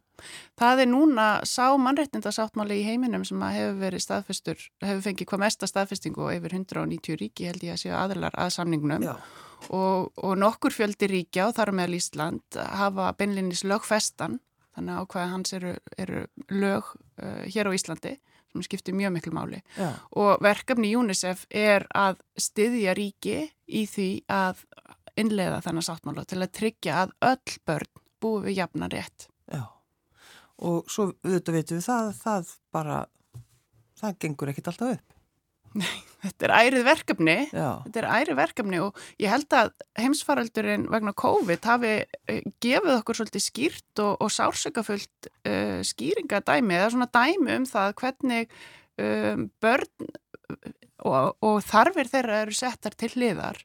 það 0.58 0.82
er 0.84 0.90
núna 0.90 1.26
sá 1.46 1.70
mannrettindasáttmáli 1.78 2.80
í 2.82 2.86
heiminum 2.88 3.26
sem 3.28 3.42
hefur 3.46 3.76
verið 3.84 4.02
staðfestur, 4.02 4.64
hefur 4.82 5.04
fengið 5.06 5.30
hvað 5.30 5.44
mesta 5.44 5.70
staðfestingu 5.70 6.24
og 6.26 6.32
yfir 6.34 6.56
190 6.58 7.20
ríki 7.22 7.50
held 7.50 7.66
ég 7.68 7.76
að 7.76 7.84
séu 7.84 7.94
aðlar 7.94 8.34
að 8.34 8.56
samningnum 8.58 9.06
og, 9.06 10.10
og 10.18 10.34
nokkur 10.42 10.74
fjöldi 10.74 11.12
ríkja 11.12 11.50
og 11.50 11.58
þar 11.60 11.74
með 11.78 12.00
Ísland 12.00 12.58
hafa 12.58 13.12
beinlinnis 13.20 13.62
lögfestan, 13.68 14.40
þannig 14.74 14.96
að 14.96 15.06
ákvæða 15.06 15.30
hans 15.36 15.56
eru, 15.60 15.76
eru 16.02 16.26
lög 16.50 16.90
uh, 17.22 17.46
hér 17.46 17.70
á 17.70 17.72
Íslandi 17.78 18.18
sem 18.50 18.66
skiptir 18.66 18.98
mjög 18.98 19.14
miklu 19.20 19.36
máli 19.38 19.62
Já. 19.78 19.94
og 20.18 20.42
verkefni 20.42 20.96
UNICEF 20.98 21.46
er 21.54 21.86
að 21.94 22.18
styðja 22.34 22.98
ríki 22.98 23.44
í 23.70 23.86
því 23.86 24.12
að 24.34 24.66
innleiða 25.20 25.62
þennan 25.62 25.86
sáttmála 25.86 26.26
til 26.26 26.42
að 26.42 26.54
tryggja 26.58 27.04
að 27.04 27.14
öll 27.30 27.60
börn 27.68 28.00
búið 28.20 28.50
við 28.50 28.58
jafna 28.64 28.90
rétt. 28.92 29.28
Já, 29.50 29.64
og 30.66 30.92
svo 30.92 31.12
auðvitað 31.24 31.56
veitum 31.58 31.80
við 31.80 31.88
það, 31.88 32.12
það 32.20 32.52
bara, 32.76 33.00
það 34.00 34.20
gengur 34.26 34.52
ekkit 34.52 34.70
alltaf 34.72 34.98
upp. 34.98 35.16
Nei, 35.78 35.98
þetta 36.24 36.48
er 36.48 36.54
ærið 36.56 36.86
verkefni, 36.88 37.36
Já. 37.54 37.68
þetta 37.86 38.02
er 38.02 38.08
ærið 38.10 38.38
verkefni 38.40 38.80
og 38.82 39.04
ég 39.22 39.30
held 39.30 39.54
að 39.54 39.70
heimsfaraldurinn 40.02 40.88
vegna 40.90 41.14
COVID 41.14 41.68
hafi 41.70 41.92
uh, 42.02 42.40
gefið 42.64 42.96
okkur 42.96 43.20
svolítið 43.20 43.46
skýrt 43.46 44.02
og, 44.02 44.16
og 44.18 44.34
sársökafullt 44.34 45.30
uh, 45.46 45.80
skýringadæmi 45.86 46.80
eða 46.80 46.90
svona 46.96 47.10
dæmi 47.14 47.60
um 47.60 47.70
það 47.70 47.94
hvernig 48.02 48.58
um, 48.98 49.46
börn 49.62 50.10
og, 51.08 51.36
og 51.46 51.60
þarfir 51.66 52.10
þeirra 52.12 52.44
eru 52.44 52.56
settar 52.56 52.96
til 53.00 53.12
hliðar. 53.14 53.62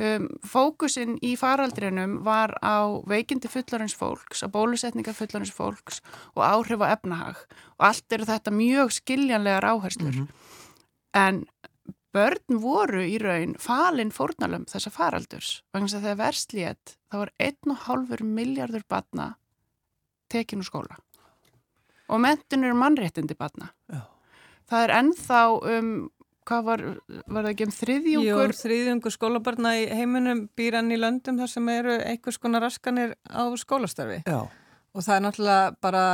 Um, 0.00 0.28
fókusin 0.46 1.18
í 1.26 1.34
faraldrinum 1.36 2.20
var 2.24 2.54
á 2.64 2.88
veikindi 3.10 3.50
fullarins 3.52 3.96
fólks, 3.98 4.40
á 4.40 4.48
bólusetninga 4.48 5.12
fullarins 5.12 5.52
fólks 5.52 6.00
og 6.32 6.44
áhrif 6.46 6.80
á 6.80 6.94
efnahag 6.94 7.42
og 7.76 7.88
allt 7.90 8.16
eru 8.16 8.28
þetta 8.30 8.54
mjög 8.54 8.94
skiljanlegar 8.96 9.66
áherslur. 9.68 10.22
En 11.12 11.42
börn 12.14 12.62
voru 12.62 13.02
í 13.04 13.18
raun 13.22 13.56
falin 13.60 14.14
fórnalum 14.14 14.64
þessa 14.70 14.92
faraldurs. 14.94 15.60
Vegna 15.74 15.90
þess 15.90 15.98
að 15.98 16.06
þegar 16.06 16.22
verslið 16.22 16.94
þá 17.10 17.18
var 17.18 17.32
1,5 17.50 18.24
miljardur 18.38 18.86
batna 18.88 19.28
tekin 20.30 20.62
úr 20.62 20.70
skóla. 20.70 20.98
Og 22.10 22.22
mentin 22.22 22.64
eru 22.66 22.78
mannréttindi 22.78 23.36
batna. 23.38 23.70
Já. 23.90 24.02
Það 24.70 24.84
er 24.84 24.92
ennþá 24.96 25.42
um, 25.76 25.92
hvað 26.48 26.64
var, 26.66 26.84
var 27.26 27.44
það 27.44 27.50
ekki 27.52 27.66
um 27.66 27.74
Jú, 27.74 27.78
þriðjungur? 27.80 28.56
þriðjungur 28.60 29.16
skólabarna 29.16 29.74
í 29.80 29.84
heiminum 29.98 30.46
býran 30.58 30.92
í 30.92 30.98
löndum 31.00 31.40
þar 31.40 31.52
sem 31.52 31.68
eru 31.74 31.98
einhvers 32.00 32.40
konar 32.42 32.66
raskanir 32.66 33.14
á 33.28 33.44
skólastarfi. 33.60 34.22
Já. 34.26 34.42
Og 34.90 35.04
það 35.06 35.14
er 35.14 35.22
náttúrulega 35.22 35.74
bara 35.86 36.04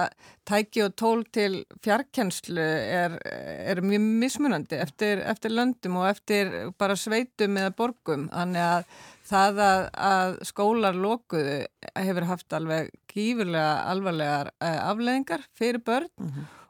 tæki 0.44 0.82
og 0.84 0.96
tól 1.00 1.22
til 1.32 1.62
fjarkenslu 1.80 2.60
er, 2.60 3.14
er 3.24 3.80
mjög 3.80 4.02
mismunandi 4.20 4.76
eftir, 4.82 5.22
eftir 5.24 5.54
löndum 5.54 5.96
og 6.02 6.10
eftir 6.10 6.52
bara 6.76 6.98
sveitum 7.00 7.56
eða 7.56 7.72
borgum. 7.78 8.26
Þannig 8.34 8.66
að 8.66 8.90
það 9.30 9.62
að, 9.64 9.86
að 10.10 10.36
skólar 10.50 11.00
lokuðu 11.06 11.56
hefur 11.96 12.28
haft 12.28 12.58
alveg 12.58 12.92
gífurlega 13.08 13.72
alvarlegar 13.94 14.52
eh, 14.60 14.78
afleðingar 14.90 15.48
fyrir 15.56 15.80
börn 15.80 16.12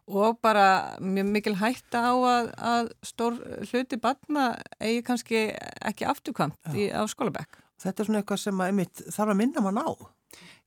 og 0.07 0.39
bara 0.43 0.97
mjög 1.03 1.33
mikil 1.35 1.57
hætta 1.59 2.03
á 2.07 2.15
að, 2.15 2.53
að 2.57 2.93
stór 3.07 3.41
hluti 3.71 3.99
barna 3.99 4.53
eigi 4.79 5.03
kannski 5.07 5.43
ekki 5.83 6.07
afturkvæmt 6.07 6.71
í, 6.75 6.89
á 6.95 7.03
skólabekk. 7.11 7.59
Þetta 7.83 8.03
er 8.03 8.09
svona 8.09 8.23
eitthvað 8.23 8.45
sem 8.45 8.63
að 8.63 8.71
einmitt 8.71 9.03
þarf 9.11 9.35
að 9.35 9.41
minna 9.43 9.65
mann 9.65 9.83
á. 9.83 9.89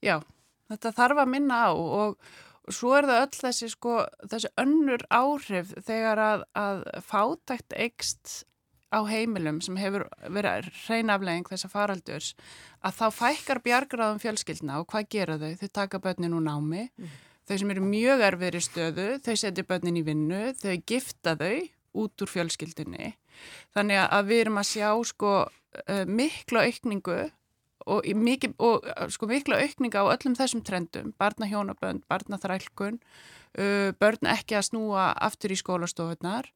Já, 0.03 0.15
þetta 0.69 0.93
þarf 1.00 1.24
að 1.24 1.34
minna 1.34 1.63
á 1.65 1.69
og 1.72 2.19
svo 2.69 2.93
er 2.98 3.08
það 3.10 3.24
öll 3.24 3.39
þessi 3.39 3.72
sko, 3.72 3.96
þessi 4.29 4.51
önnur 4.62 5.08
áhrif 5.10 5.74
þegar 5.88 6.22
að, 6.25 6.46
að 6.60 6.84
fátækt 7.08 7.75
eikst 7.79 8.43
á 8.89 9.00
heimilum 9.05 9.60
sem 9.62 9.77
hefur 9.77 10.08
verið 10.34 10.69
reynaflegging 10.88 11.50
þessa 11.50 11.69
faraldurs 11.69 12.34
að 12.86 12.96
þá 12.98 13.05
fækkar 13.19 13.62
bjargraðum 13.65 14.22
fjölskyldna 14.22 14.79
og 14.81 14.89
hvað 14.89 15.10
gera 15.13 15.38
þau? 15.41 15.51
Þau 15.62 15.69
taka 15.77 16.01
börnin 16.03 16.36
úr 16.38 16.46
námi, 16.46 16.86
þau 17.50 17.58
sem 17.58 17.74
eru 17.74 17.86
mjög 17.86 18.24
erfiðri 18.27 18.62
stöðu, 18.62 19.08
þau 19.25 19.34
setja 19.41 19.65
börnin 19.65 19.98
í 19.98 20.06
vinnu, 20.06 20.44
þau 20.60 20.75
gifta 20.86 21.34
þau 21.39 21.56
út 22.00 22.24
úr 22.24 22.29
fjölskyldunni. 22.29 23.15
Þannig 23.74 24.03
að 24.06 24.29
við 24.29 24.44
erum 24.44 24.62
að 24.62 24.70
sjá 24.70 24.89
sko 25.10 25.34
mikla 26.10 26.65
aukningu 26.68 27.20
og, 27.89 28.08
mikil, 28.20 28.53
og 28.62 28.86
sko 29.13 29.29
mikla 29.29 29.62
aukninga 29.63 30.03
á 30.06 30.12
öllum 30.13 30.38
þessum 30.38 30.63
trendum, 30.65 31.13
barnahjónabönd, 31.22 32.06
barnaþrælkun, 32.12 33.00
börn 34.00 34.29
ekki 34.29 34.60
að 34.60 34.68
snúa 34.70 35.10
aftur 35.18 35.56
í 35.56 35.58
skólastofunar 35.58 36.51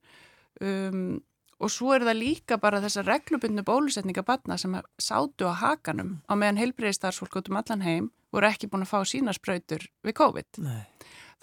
um, 0.62 1.22
og 1.60 1.72
svo 1.72 1.94
er 1.96 2.06
það 2.08 2.20
líka 2.20 2.58
bara 2.62 2.82
þessar 2.84 3.08
reglubundnu 3.10 3.64
bólusetninga 3.68 4.24
barna 4.26 4.58
sem 4.58 4.76
sátu 5.02 5.50
á 5.50 5.54
hakanum 5.62 6.20
á 6.28 6.34
meðan 6.36 6.62
heilbreyðistarsfólk 6.62 7.40
út 7.40 7.52
um 7.52 7.60
allan 7.62 7.86
heim 7.86 8.12
voru 8.34 8.50
ekki 8.50 8.70
búin 8.72 8.86
að 8.86 8.94
fá 8.94 9.04
sína 9.08 9.34
spröytur 9.36 9.86
við 10.06 10.18
COVID. 10.18 10.62
Nei. 10.66 10.82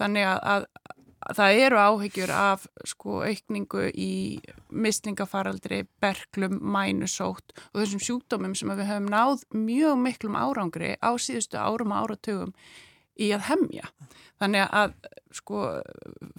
Þannig 0.01 0.27
að, 0.27 0.41
að, 0.53 0.67
að 1.29 1.41
það 1.41 1.63
eru 1.65 1.81
áhyggjur 1.85 2.33
af 2.35 2.67
sko 2.89 3.21
aukningu 3.23 3.87
í 3.95 4.13
mislingafaraldri, 4.71 5.85
berklum, 6.03 6.59
mænusótt 6.59 7.55
og 7.71 7.83
þessum 7.83 8.05
sjúkdómum 8.07 8.57
sem 8.59 8.73
við 8.73 8.89
höfum 8.91 9.11
náð 9.13 9.45
mjög 9.55 10.01
miklum 10.03 10.39
árangri 10.41 10.97
á 10.99 11.11
síðustu 11.21 11.61
árum 11.61 11.95
og 11.95 12.09
áratugum 12.09 12.55
í 13.21 13.31
að 13.37 13.47
hemja. 13.51 13.93
Þannig 14.41 14.71
að 14.73 14.95
sko 15.37 15.65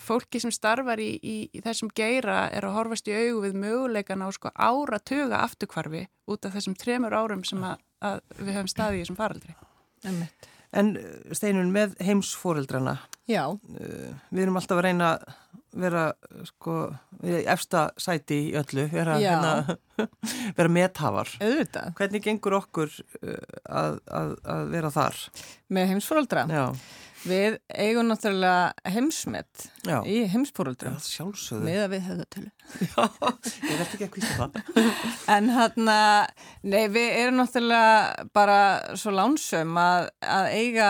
fólki 0.01 0.41
sem 0.41 0.51
starfar 0.53 0.99
í, 0.99 1.11
í, 1.21 1.35
í 1.53 1.61
þessum 1.63 1.91
geira 1.95 2.47
er 2.51 2.65
að 2.67 2.77
horfast 2.79 3.07
í 3.07 3.13
augu 3.15 3.43
við 3.45 3.59
möguleikan 3.61 4.23
á 4.25 4.27
sko 4.33 4.51
áratuga 4.55 5.43
afturkvarfi 5.45 6.07
út 6.31 6.47
af 6.47 6.57
þessum 6.57 6.75
tremur 6.79 7.13
árum 7.13 7.45
sem 7.47 7.61
að, 7.63 7.83
að 8.01 8.23
við 8.39 8.57
höfum 8.57 8.71
staðið 8.73 8.97
í 8.97 9.03
þessum 9.05 9.21
faraldri. 9.21 9.55
Emmett. 10.09 10.49
En 10.71 10.93
Steinun, 11.35 11.71
með 11.75 11.97
heimsfóreldrana, 11.99 12.95
Já, 13.27 13.43
uh, 13.51 14.11
við 14.31 14.45
erum 14.45 14.59
alltaf 14.59 14.79
að 14.79 14.85
reyna 14.87 15.09
að 15.13 15.25
vera 15.81 16.03
sko, 16.47 16.75
efsta 17.23 17.85
sæti 17.99 18.37
í 18.49 18.55
öllu, 18.59 18.87
vera, 18.91 19.17
hérna, 19.19 19.77
vera 20.57 20.71
methafar. 20.71 21.31
auðvitað. 21.39 21.93
Hvernig 21.99 22.25
gengur 22.25 22.57
okkur 22.59 22.91
uh, 23.21 23.37
að, 23.67 23.99
að, 24.07 24.33
að 24.55 24.73
vera 24.73 24.91
þar? 24.95 25.21
Með 25.71 25.93
heimsfóröldra. 25.93 26.45
Já, 26.51 26.65
Við 27.21 27.57
eigum 27.69 28.07
náttúrulega 28.09 28.91
heimsmet 28.95 29.67
já, 29.85 29.99
í 30.09 30.23
heimsfóröldra. 30.31 30.95
sjálfsögðu. 31.05 31.65
Með 31.67 31.81
að 31.83 31.91
við 31.93 32.05
höfðatölu. 32.07 32.51
Já, 32.81 33.03
ég 33.45 33.65
verði 33.69 33.85
ekki 33.85 34.07
að 34.07 34.13
kvísa 34.15 34.37
það. 34.39 34.61
En 35.37 35.49
hérna, 35.53 35.97
nei, 36.65 36.83
við 36.93 37.09
erum 37.21 37.37
náttúrulega 37.41 38.29
bara 38.33 38.59
svo 38.97 39.13
lánsum 39.13 39.77
að, 39.77 40.07
að 40.25 40.49
eiga 40.57 40.87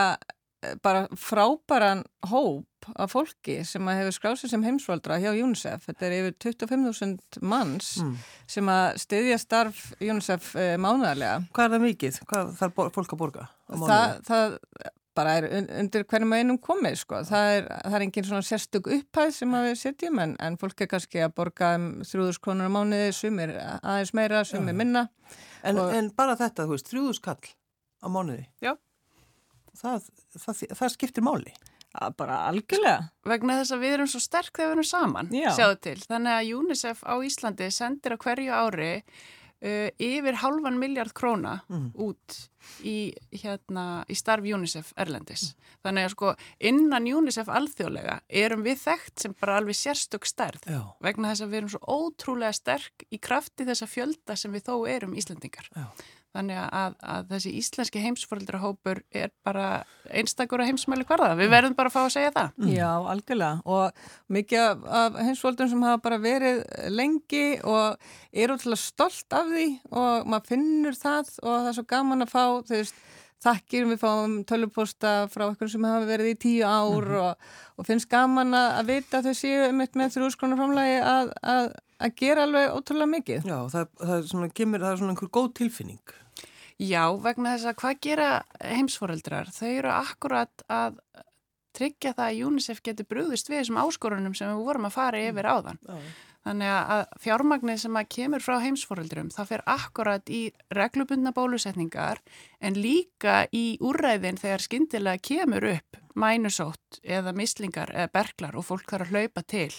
eh, 0.63 0.77
bara 0.85 1.03
frábæran 1.19 2.05
hóp 2.31 2.67
af 2.97 3.11
fólki 3.13 3.59
sem 3.67 3.85
að 3.91 3.99
hefur 3.99 4.15
skrásið 4.15 4.53
sem 4.55 4.63
heimsfóldra 4.65 5.19
hjá 5.21 5.29
UNICEF. 5.35 5.83
Þetta 5.85 6.07
er 6.07 6.15
yfir 6.21 6.37
25.000 6.47 7.43
manns 7.45 7.91
Mm. 8.01 8.15
sem 8.49 8.71
að 8.73 8.87
styðja 9.03 9.37
starf 9.43 9.83
UNICEF 10.01 10.47
uh, 10.55 10.71
mánuðarlega. 10.81 11.43
Hvað 11.53 11.67
er 11.67 11.75
það 11.75 11.85
mikið? 11.85 12.17
Hvað 12.31 12.55
þarf 12.63 12.81
fólk 12.95 13.13
að 13.13 13.21
borga? 13.21 13.45
mánuði? 13.69 14.25
það 14.31 14.57
bara 15.15 15.33
er 15.41 15.47
un- 15.57 15.69
undir 15.81 16.03
hverjum 16.07 16.33
einum 16.37 16.57
komið, 16.59 16.95
sko. 17.01 17.21
Það 17.27 17.55
er, 17.57 17.65
það 17.85 17.95
er 17.97 18.05
engin 18.05 18.27
svona 18.29 18.45
sérstök 18.47 18.87
upphæð 18.97 19.31
sem 19.35 19.55
að 19.57 19.65
við 19.69 19.79
setjum 19.81 20.19
en, 20.23 20.35
en 20.39 20.57
fólk 20.61 20.81
er 20.81 20.87
kannski 20.93 21.19
að 21.25 21.33
borga 21.35 21.73
um 21.75 21.87
3000 22.03 22.39
krónur 22.45 22.69
á 22.69 22.75
mánuði, 22.77 23.09
sumir 23.17 23.55
aðeins 23.81 24.13
meira, 24.13 24.43
sumir 24.47 24.73
minna. 24.77 25.07
En, 25.63 25.77
og- 25.77 25.93
en 25.93 26.09
bara 26.15 26.35
þetta, 26.39 26.65
þú 26.67 26.77
veist, 26.77 26.87
þrjúðu 26.93 27.17
skall 27.19 27.51
á 28.01 28.07
mánuði. 28.07 28.45
Já. 28.63 28.75
Það, 29.81 30.07
það, 30.37 30.63
það 30.77 30.89
skiptir 30.95 31.23
máli. 31.23 31.53
Ja, 31.91 32.07
bara 32.15 32.37
algjörlega. 32.47 33.09
vegna 33.27 33.57
þess 33.59 33.73
að 33.75 33.81
við 33.83 33.93
erum 33.97 34.07
svo 34.07 34.19
sterk 34.23 34.53
þegar 34.55 34.69
við 34.69 34.75
erum 34.77 34.87
saman, 34.87 35.29
Já. 35.35 35.49
sjáðu 35.57 35.79
til. 35.83 35.95
Þannig 36.07 36.37
að 36.37 36.51
UNICEF 36.55 37.01
á 37.03 37.13
Íslandi 37.27 37.67
sendir 37.75 38.15
á 38.15 38.17
hverju 38.23 38.53
ári 38.55 38.91
uh, 39.63 39.89
yfir 40.01 40.37
halvan 40.41 40.77
miljard 40.81 41.13
króna 41.13 41.61
Mm. 41.69 41.91
út 41.95 42.37
í, 42.85 43.13
hérna, 43.33 44.03
í 44.09 44.15
starf 44.15 44.43
UNICEF 44.45 44.91
Erlendis. 44.97 45.55
Þannig 45.83 46.05
að 46.05 46.11
sko 46.13 46.33
innan 46.59 47.07
UNICEF 47.09 47.47
alþjóðlega 47.49 48.19
erum 48.29 48.63
við 48.63 48.77
þekkt 48.83 49.19
sem 49.25 49.33
bara 49.39 49.57
alveg 49.57 49.75
sérstök 49.79 50.25
stærð 50.29 50.67
Já. 50.69 50.81
vegna 51.01 51.31
þess 51.31 51.41
að 51.45 51.49
við 51.53 51.57
erum 51.61 51.69
svo 51.73 51.81
ótrúlega 51.97 52.53
sterk 52.53 53.05
í 53.11 53.17
krafti 53.19 53.65
þessa 53.65 53.87
fjölda 53.89 54.35
sem 54.37 54.51
við 54.53 54.67
þó 54.69 54.75
erum 54.89 55.15
Íslendingar. 55.17 55.69
Já. 55.75 55.87
Þannig 56.31 56.59
að, 56.63 56.93
að 57.13 57.31
þessi 57.33 57.51
íslenski 57.59 58.01
heimsforeldrahópur 58.05 59.01
er 59.11 59.33
bara 59.43 59.65
einstakur 60.07 60.63
að 60.63 60.69
heimsmæli 60.71 61.03
hverða. 61.09 61.33
Við 61.39 61.51
verðum 61.51 61.75
bara 61.75 61.91
að 61.91 61.95
fá 61.97 62.01
að 62.05 62.13
segja 62.13 62.33
það. 62.37 62.69
Já, 62.71 62.89
algjörlega 63.11 63.75
og 63.75 64.05
mikið 64.31 64.63
af, 64.63 64.85
af 65.01 65.19
heimsvöldum 65.27 65.71
sem 65.73 65.83
hafa 65.87 66.03
bara 66.05 66.21
verið 66.23 66.61
lengi 66.95 67.45
og 67.67 68.11
eru 68.31 68.57
til 68.61 68.71
að 68.71 68.83
stolt 68.85 69.37
af 69.41 69.51
því 69.51 69.67
og 69.91 70.31
maður 70.31 70.53
finnur 70.53 70.99
það 71.01 71.33
og 71.41 71.51
það 71.51 71.71
er 71.73 71.77
svo 71.79 71.87
gaman 71.91 72.27
að 72.27 72.31
fá 72.31 72.43
þú 72.69 72.77
veist, 72.77 73.03
þakkir 73.41 73.87
við 73.89 74.01
fáum 74.01 74.35
töluposta 74.47 75.13
frá 75.31 75.47
eitthvað 75.47 75.73
sem 75.73 75.87
hafa 75.87 76.07
verið 76.09 76.31
í 76.31 76.39
tíu 76.43 76.67
ár 76.67 77.07
og, 77.21 77.47
og 77.77 77.87
finnst 77.87 78.09
gaman 78.11 78.53
að, 78.57 78.67
að 78.79 78.91
vita 78.91 79.19
að 79.19 79.29
þau 79.29 79.39
séu 79.41 79.71
mitt 79.77 79.97
með 79.97 80.15
þrjúskronar 80.17 80.61
framlagi 80.61 80.99
að, 81.01 81.33
að, 81.53 81.69
að 82.05 82.15
gera 82.21 82.45
alveg 82.47 82.77
ótrúlega 82.77 83.13
mikið. 83.15 83.49
Já, 83.49 83.57
það, 83.73 83.91
það, 84.03 84.15
er 84.17 84.29
svona, 84.33 84.51
kemur, 84.61 84.85
það 84.85 84.93
er 84.93 85.01
svona 85.01 85.15
einhver 85.15 85.33
góð 85.39 85.51
tilfinning. 85.61 86.15
Já, 86.81 87.03
vegna 87.21 87.55
þess 87.55 87.69
að 87.69 87.77
hvað 87.81 87.99
gera 88.07 88.29
heimsforeldrar? 88.65 89.51
Þau 89.53 89.69
eru 89.69 89.93
akkurat 89.93 90.65
að 90.71 90.97
tryggja 91.77 92.15
það 92.17 92.27
að 92.27 92.41
UNICEF 92.47 92.81
getur 92.83 93.07
brúðist 93.09 93.49
við 93.49 93.61
þessum 93.61 93.79
áskorunum 93.81 94.33
sem 94.37 94.49
við 94.49 94.65
vorum 94.65 94.87
að 94.89 94.97
fara 94.97 95.21
yfir 95.21 95.47
áðan. 95.47 95.79
Já. 95.87 95.97
Þannig 96.41 96.71
að 96.73 97.01
fjármagnið 97.21 97.81
sem 97.83 97.97
að 97.99 98.07
kemur 98.15 98.41
frá 98.41 98.55
heimsforeldrum, 98.63 99.27
það 99.29 99.49
fer 99.51 99.63
akkurat 99.69 100.31
í 100.33 100.39
reglubundna 100.73 101.33
bólusetningar 101.37 102.21
en 102.59 102.79
líka 102.81 103.43
í 103.53 103.77
úrræðin 103.77 104.39
þegar 104.41 104.65
skyndilega 104.65 105.21
kemur 105.21 105.67
upp 105.75 105.99
mænusótt 106.17 106.97
eða 107.03 107.35
mislingar 107.37 107.93
eða 107.93 108.09
berglar 108.17 108.57
og 108.57 108.65
fólk 108.65 108.89
þarf 108.89 109.05
að 109.05 109.13
hlaupa 109.13 109.43
til 109.45 109.75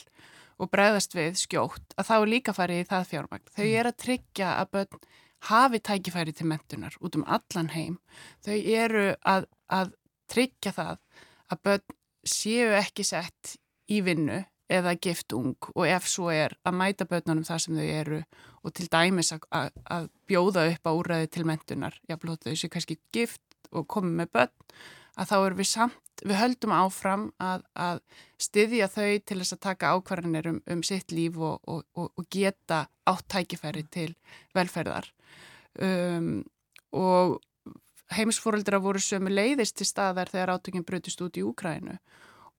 og 0.63 0.71
bregðast 0.71 1.17
við 1.19 1.35
skjótt 1.41 1.97
að 1.99 2.07
þá 2.07 2.15
er 2.21 2.31
líka 2.31 2.55
farið 2.55 2.85
í 2.85 2.87
það 2.93 3.09
fjármagn. 3.11 3.51
Þau 3.57 3.65
Mm. 3.67 3.75
er 3.81 3.91
að 3.91 3.99
tryggja 4.05 4.53
að 4.61 4.71
börn 4.77 5.03
hafi 5.51 5.81
tækifæri 5.81 6.33
til 6.33 6.47
mentunar 6.47 6.95
út 7.03 7.17
um 7.19 7.25
allan 7.27 7.73
heim. 7.75 7.99
Þau 8.47 8.55
eru 8.55 9.17
að, 9.27 9.49
að 9.69 9.93
tryggja 10.31 10.73
það 10.73 10.99
að 11.51 11.63
börn 11.67 11.97
séu 12.23 12.71
ekki 12.79 13.05
sett 13.05 13.57
í 13.91 13.99
vinnu 14.07 14.45
eða 14.73 14.95
gift 14.97 15.35
ung 15.37 15.69
og 15.75 15.85
ef 15.89 16.09
svo 16.11 16.31
er 16.33 16.55
að 16.67 16.79
mæta 16.81 17.07
börnunum 17.09 17.47
þar 17.47 17.63
sem 17.65 17.79
þau 17.79 17.87
eru 17.87 18.23
og 18.63 18.75
til 18.77 18.89
dæmis 18.93 19.33
að, 19.35 19.47
að, 19.51 19.71
að 19.97 20.09
bjóða 20.31 20.67
upp 20.73 20.89
á 20.89 20.93
úræði 20.95 21.31
til 21.35 21.47
mentunar. 21.49 21.99
Þau 22.09 22.55
séu 22.55 22.71
kannski 22.73 22.99
gift 23.15 23.43
og 23.73 23.89
komið 23.91 24.19
með 24.21 24.33
börn 24.39 24.57
að 25.21 25.29
þá 25.29 25.37
erum 25.39 25.61
við 25.61 25.69
samt, 25.69 26.23
við 26.23 26.39
höldum 26.39 26.75
áfram 26.77 27.25
að, 27.43 27.65
að 27.75 28.01
styðja 28.41 28.89
þau 28.93 29.09
til 29.27 29.39
þess 29.43 29.57
að 29.57 29.63
taka 29.67 29.93
ákvarðanir 29.97 30.49
um, 30.53 30.61
um 30.73 30.83
sitt 30.87 31.13
líf 31.13 31.37
og, 31.37 31.59
og, 31.69 31.83
og, 31.99 32.13
og 32.17 32.29
geta 32.33 32.85
átt 33.11 33.27
tækifæri 33.33 33.85
til 33.93 34.11
velferðar 34.57 35.09
um, 35.83 36.39
og 36.97 37.41
heimisfóreldra 38.13 38.81
voru 38.83 39.01
sömu 39.03 39.33
leiðist 39.33 39.79
til 39.81 39.89
staðar 39.89 40.31
þegar 40.33 40.57
átökinn 40.57 40.87
brutist 40.87 41.21
út 41.25 41.39
í 41.41 41.45
Úkrænu 41.45 41.97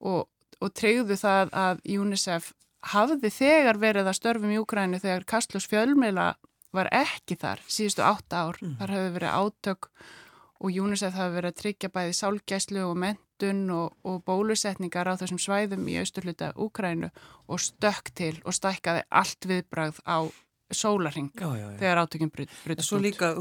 og, 0.04 0.26
og 0.60 0.74
treyðu 0.76 1.16
það 1.18 1.54
að 1.64 1.80
UNICEF 1.96 2.52
hafði 2.94 3.30
þegar 3.32 3.80
verið 3.80 4.10
að 4.10 4.18
störfum 4.18 4.52
í 4.52 4.58
Úkrænu 4.60 5.00
þegar 5.02 5.24
Kastlós 5.28 5.68
fjölmjöla 5.70 6.34
var 6.74 6.90
ekki 6.92 7.38
þar 7.40 7.62
síðustu 7.70 8.04
átta 8.04 8.44
ár. 8.48 8.60
Mm. 8.60 8.76
Þar 8.80 8.94
hefði 8.96 9.14
verið 9.16 9.36
átök 9.38 9.90
og 10.64 10.78
UNICEF 10.84 11.18
hafi 11.18 11.36
verið 11.38 11.52
að 11.52 11.60
tryggja 11.60 11.92
bæði 11.94 12.16
sálgæslu 12.18 12.84
og 12.88 12.96
mentun 13.00 13.62
og, 13.74 13.94
og 14.06 14.22
bólusetningar 14.26 15.10
á 15.10 15.18
þessum 15.20 15.40
svæðum 15.42 15.86
í 15.90 15.98
austurluta 16.00 16.52
Úkrænu 16.60 17.10
og 17.48 17.62
stökk 17.62 18.12
til 18.16 18.34
og 18.44 18.56
stækkaði 18.56 19.04
allt 19.10 19.48
viðbrað 19.50 20.00
á 20.08 20.28
já. 21.60 21.78
þegar 21.78 22.02
átökinn 22.04 22.32
brutist 22.32 22.68
út. 22.70 22.84
Svo 22.86 23.00
líka, 23.02 23.32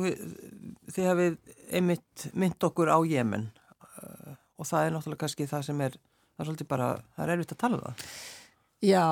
þið 0.93 1.09
hafið 1.09 1.37
einmitt 1.71 2.25
mynd 2.37 2.67
okkur 2.67 2.91
á 2.91 2.99
Jemen 3.07 3.47
uh, 3.81 4.33
og 4.59 4.67
það 4.67 4.87
er 4.87 4.95
náttúrulega 4.95 5.23
kannski 5.23 5.47
það 5.49 5.67
sem 5.69 5.83
er, 5.87 5.97
það 6.33 6.43
er 6.43 6.49
svolítið 6.49 6.71
bara, 6.73 6.89
það 7.15 7.25
er 7.25 7.35
erfitt 7.35 7.53
að 7.55 7.61
tala 7.63 7.77
um 7.79 7.85
það. 7.85 8.07
Já, 8.83 9.05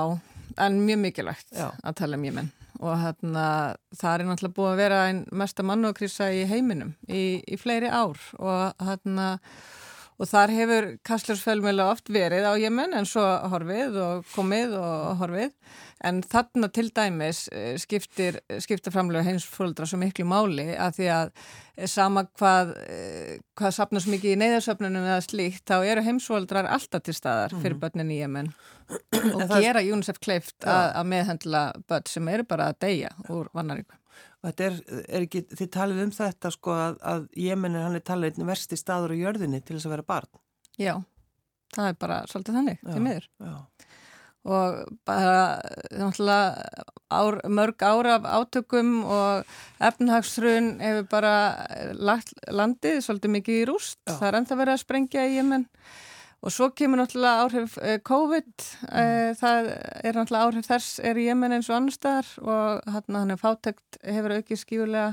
en 0.66 0.82
mjög 0.86 1.00
mikilvægt 1.06 1.54
Já. 1.56 1.70
að 1.72 1.96
tala 2.02 2.20
um 2.20 2.26
Jemen 2.28 2.52
og 2.82 2.98
hérna 2.98 3.46
það 3.94 4.14
er 4.14 4.24
náttúrulega 4.26 4.58
búið 4.58 4.72
að 4.72 4.80
vera 4.82 5.02
einn 5.08 5.22
mesta 5.38 5.66
mannúakrisa 5.66 6.32
í 6.34 6.42
heiminum 6.50 6.96
í, 7.06 7.42
í 7.46 7.60
fleiri 7.62 7.92
ár 7.94 8.18
og 8.42 8.82
hérna 8.82 9.28
og 10.22 10.30
þar 10.30 10.52
hefur 10.54 10.88
Kastlursfjölmjöla 11.08 11.88
oft 11.90 12.12
verið 12.14 12.46
á 12.46 12.54
Jemen 12.62 12.94
en 12.94 13.08
svo 13.10 13.24
horfið 13.50 13.96
og 13.98 14.28
komið 14.36 14.76
og 14.78 15.16
horfið. 15.22 15.56
En 16.06 16.20
þarna 16.26 16.70
til 16.74 16.88
dæmis 16.98 17.44
eh, 17.54 17.76
skiptir, 17.82 18.40
skiptir 18.62 18.94
framlega 18.94 19.26
heimsfóldra 19.28 19.86
svo 19.90 20.00
miklu 20.02 20.26
máli 20.30 20.68
að 20.74 20.96
því 20.98 21.10
að 21.14 21.32
eh, 21.78 21.88
sama 21.90 22.24
hvað, 22.40 22.72
eh, 22.90 23.36
hvað 23.58 23.76
sapnast 23.78 24.10
mikið 24.10 24.34
í 24.36 24.40
neyðarsöfnunum 24.42 25.06
eða 25.12 25.22
slíkt 25.26 25.66
þá 25.70 25.76
eru 25.94 26.06
heimsfóldrar 26.08 26.70
alltaf 26.74 27.06
til 27.06 27.18
staðar 27.18 27.54
fyrir 27.62 27.78
börnin 27.82 28.14
í 28.14 28.22
Jemen. 28.24 28.50
Og 29.36 29.46
er- 29.46 29.62
gera 29.62 29.86
UNICEF 29.86 30.18
kleift 30.22 30.66
að 30.66 31.06
meðhendla 31.14 31.66
börn 31.88 32.10
sem 32.10 32.28
eru 32.34 32.44
bara 32.50 32.72
að 32.74 32.80
deyja 32.88 33.14
úr 33.30 33.50
vannaríku. 33.54 34.01
Og 34.42 34.64
er, 34.66 34.78
er 35.06 35.26
ekki, 35.28 35.44
þið 35.54 35.70
talið 35.76 36.00
um 36.08 36.12
þetta 36.16 36.50
sko 36.56 36.74
að, 36.74 36.96
að 37.06 37.26
Jemen 37.38 37.78
er 37.78 37.86
hann 37.86 37.98
er 38.00 38.06
talið 38.06 38.40
einn 38.40 38.50
versti 38.50 38.80
staður 38.80 39.14
á 39.14 39.22
jörðinni 39.22 39.62
til 39.62 39.76
þess 39.76 39.86
að 39.86 39.94
vera 39.94 40.08
barn. 40.08 40.32
Já, 40.82 40.96
það 41.76 41.90
er 41.92 41.98
bara 42.02 42.18
svolítið 42.32 42.58
þannig, 42.58 42.82
til 42.88 43.04
miður. 43.06 43.28
Já. 43.46 43.56
Og 44.42 44.78
bara 45.06 45.42
náttúrulega 45.94 46.86
ár, 47.14 47.38
mörg 47.46 47.84
ára 47.86 48.16
af 48.18 48.24
átökum 48.26 49.04
og 49.06 49.52
efnahagsrun 49.78 50.72
hefur 50.82 51.06
bara 51.12 51.36
lagt 51.94 52.34
landið 52.50 53.04
svolítið 53.06 53.36
mikið 53.36 53.60
í 53.60 53.68
rúst. 53.70 54.00
Já. 54.08 54.16
Það 54.16 54.28
er 54.32 54.40
ennþá 54.40 54.58
verið 54.64 54.74
að 54.74 54.82
sprengja 54.82 55.28
í 55.30 55.36
Jemen. 55.38 55.68
Og 56.42 56.50
svo 56.50 56.72
kemur 56.74 56.98
náttúrulega 56.98 57.44
áhrif 57.46 57.78
eh, 57.78 58.00
COVID, 58.02 58.52
mm. 58.90 59.36
það 59.38 59.68
er 60.02 60.18
náttúrulega 60.18 60.48
áhrif 60.48 60.66
þess 60.66 61.00
er 61.06 61.20
í 61.22 61.28
Jemen 61.28 61.54
eins 61.54 61.70
og 61.70 61.78
annar 61.78 61.94
staðar 61.94 62.32
og 62.42 62.92
hann, 62.96 63.18
hann 63.20 63.36
er 63.36 63.42
fátækt, 63.42 64.00
hefur 64.02 64.34
aukið 64.40 64.62
skífulega 64.64 65.12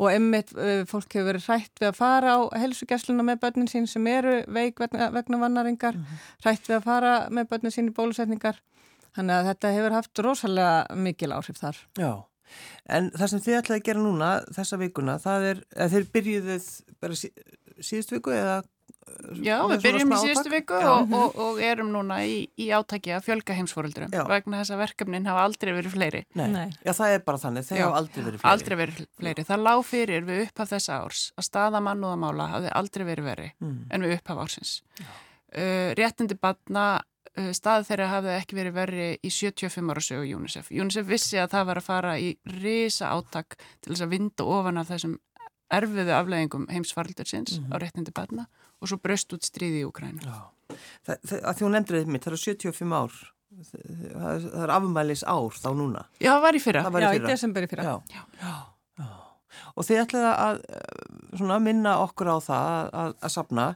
og 0.00 0.08
emmitt 0.08 0.50
fólk 0.88 1.12
hefur 1.12 1.28
verið 1.28 1.46
hrætt 1.50 1.82
við 1.82 1.90
að 1.90 1.98
fara 1.98 2.34
á 2.34 2.40
helsugjastluna 2.62 3.26
með 3.26 3.42
börnin 3.44 3.70
sín 3.70 3.86
sem 3.90 4.06
eru 4.08 4.40
veik 4.48 4.80
vegna, 4.80 5.10
vegna 5.14 5.40
vannaringar, 5.44 5.98
hrætt 6.42 6.68
við 6.70 6.78
að 6.80 6.86
fara 6.88 7.14
með 7.28 7.50
börnin 7.52 7.74
sín 7.74 7.92
í 7.92 7.96
bólusetningar. 7.96 8.60
Þannig 9.12 9.36
að 9.36 9.48
þetta 9.50 9.72
hefur 9.76 9.96
haft 9.98 10.22
rosalega 10.24 11.00
mikil 11.04 11.34
áhrif 11.36 11.60
þar. 11.60 11.80
Já, 12.00 12.12
en 12.96 13.10
það 13.12 13.32
sem 13.32 13.42
þið 13.44 13.58
ætlaði 13.58 13.82
að 13.82 13.88
gera 13.90 14.04
núna 14.06 14.30
þessa 14.56 14.78
vikuna, 14.80 15.18
það 15.22 15.48
er, 15.50 15.64
þeir 15.92 16.06
byrjuðuð 16.16 16.68
bara 17.02 17.18
sí, 17.18 17.32
síðust 17.78 18.14
viku 18.16 18.32
eða? 18.36 18.62
Já, 19.42 19.58
með 19.62 19.72
við 19.76 19.82
byrjum 19.86 20.12
í 20.12 20.16
síðustu 20.22 20.50
viku 20.52 20.78
Já. 20.80 20.86
og, 20.92 21.12
og, 21.14 21.36
og 21.44 21.58
erum 21.62 21.90
núna 21.94 22.16
í, 22.26 22.48
í 22.58 22.66
átaki 22.74 23.12
að 23.14 23.24
fjölga 23.26 23.54
heimsfóröldurum 23.58 24.10
Já. 24.14 24.22
vegna 24.28 24.60
þess 24.62 24.72
að 24.74 24.80
verkefnin 24.82 25.26
hafa 25.30 25.44
aldrei 25.46 25.72
verið 25.76 25.94
fleiri. 25.94 26.22
Nei. 26.34 26.46
Nei. 26.52 26.64
Já, 26.86 26.92
það 26.98 27.14
er 27.16 27.22
bara 27.26 27.38
þannig, 27.44 27.66
þeir 27.68 27.78
Já. 27.78 27.84
hafa 27.86 28.00
aldrei 28.02 28.24
verið 28.24 28.40
fleiri. 28.42 28.52
Aldrei 28.52 28.76
verið 28.82 29.06
fleiri. 29.20 29.44
Það 29.52 29.64
lág 29.68 29.82
fyrir 29.86 30.26
við 30.28 30.42
upphaf 30.48 30.72
þessa 30.72 30.98
árs 31.04 31.22
að 31.38 31.48
staða 31.48 31.82
mannúðamála 31.86 32.48
hafði 32.56 32.72
aldrei 32.82 33.04
verið 33.12 33.28
veri 33.30 33.48
Mm. 33.62 33.78
en 33.90 34.02
við 34.02 34.16
upphaf 34.18 34.42
ársins. 34.46 34.74
Uh, 35.52 35.92
réttindi 35.98 36.38
batna, 36.40 36.84
uh, 37.36 37.50
stað 37.52 37.84
þeirra 37.90 38.08
hafði 38.14 38.36
ekki 38.40 38.56
verið 38.56 38.72
veri 38.78 39.08
í 39.22 39.30
75 39.30 39.90
ára 39.92 40.00
sögu 40.00 40.24
UNICEF. 40.38 40.70
UNICEF 40.72 41.06
vissi 41.06 41.36
að 41.42 41.50
það 41.52 41.66
var 41.68 41.80
að 41.82 41.86
fara 41.90 42.14
í 42.18 42.30
risa 42.62 43.10
átak 43.12 43.58
til 43.82 43.92
þess 43.92 44.06
að 44.06 44.14
vinda 44.16 44.44
ofan 44.48 44.80
af 44.80 44.88
þessum 44.88 45.18
erfiðu 45.72 46.12
afleðingum 46.16 46.66
heimsfaraldursins 46.72 47.58
Mhm. 47.60 47.72
á 47.72 47.76
réttindi 47.80 48.12
batna 48.12 48.46
og 48.82 48.90
svo 48.90 48.98
bröst 49.02 49.32
út 49.36 49.46
stríði 49.46 49.84
í 49.84 49.86
Ukrænu. 49.86 50.26
Já, 50.26 50.74
það, 51.06 51.16
það, 51.22 51.38
að 51.38 51.56
því 51.58 51.66
hún 51.68 51.74
nefndir 51.78 51.98
þetta 52.00 52.16
mitt, 52.16 52.26
það 52.26 52.34
eru 52.34 52.42
75 52.42 52.98
ár, 52.98 53.16
það 53.70 54.28
er, 54.32 54.46
það 54.50 54.66
er 54.66 54.74
afmælis 54.76 55.24
ár 55.28 55.58
þá 55.62 55.70
núna. 55.78 56.04
Já, 56.18 56.30
það 56.34 56.44
var 56.46 56.58
í 56.58 56.62
fyrra. 56.66 56.84
Var 56.88 57.02
í 57.02 57.06
Já, 57.06 57.10
í 57.12 57.18
fyrra. 57.20 57.32
desember 57.32 57.66
í 57.66 57.72
fyrra. 57.72 57.88
Já, 57.88 58.18
já, 58.18 58.22
já. 58.42 59.10
Og 59.76 59.86
þið 59.88 60.00
ætlaði 60.02 60.30
að 60.32 60.62
eh, 60.68 61.02
svona, 61.38 61.58
minna 61.62 61.92
okkur 62.02 62.30
á 62.32 62.36
það 62.44 62.70
að, 62.72 62.88
að, 63.02 63.12
að 63.22 63.32
sapna 63.34 63.66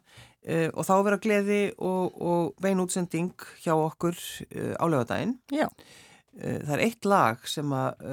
uh, 0.46 0.68
og 0.72 0.86
þá 0.88 0.94
vera 1.06 1.20
gleði 1.20 1.60
og, 1.76 2.16
og 2.16 2.64
vein 2.64 2.80
útsending 2.82 3.46
hjá 3.64 3.72
okkur 3.74 4.16
uh, 4.16 4.74
á 4.80 4.84
lögadaginn. 4.88 5.36
Já. 5.52 5.68
Uh, 6.36 6.58
það 6.64 6.74
er 6.76 6.84
eitt 6.86 7.08
lag 7.08 7.44
sem, 7.48 7.72
að, 7.76 8.08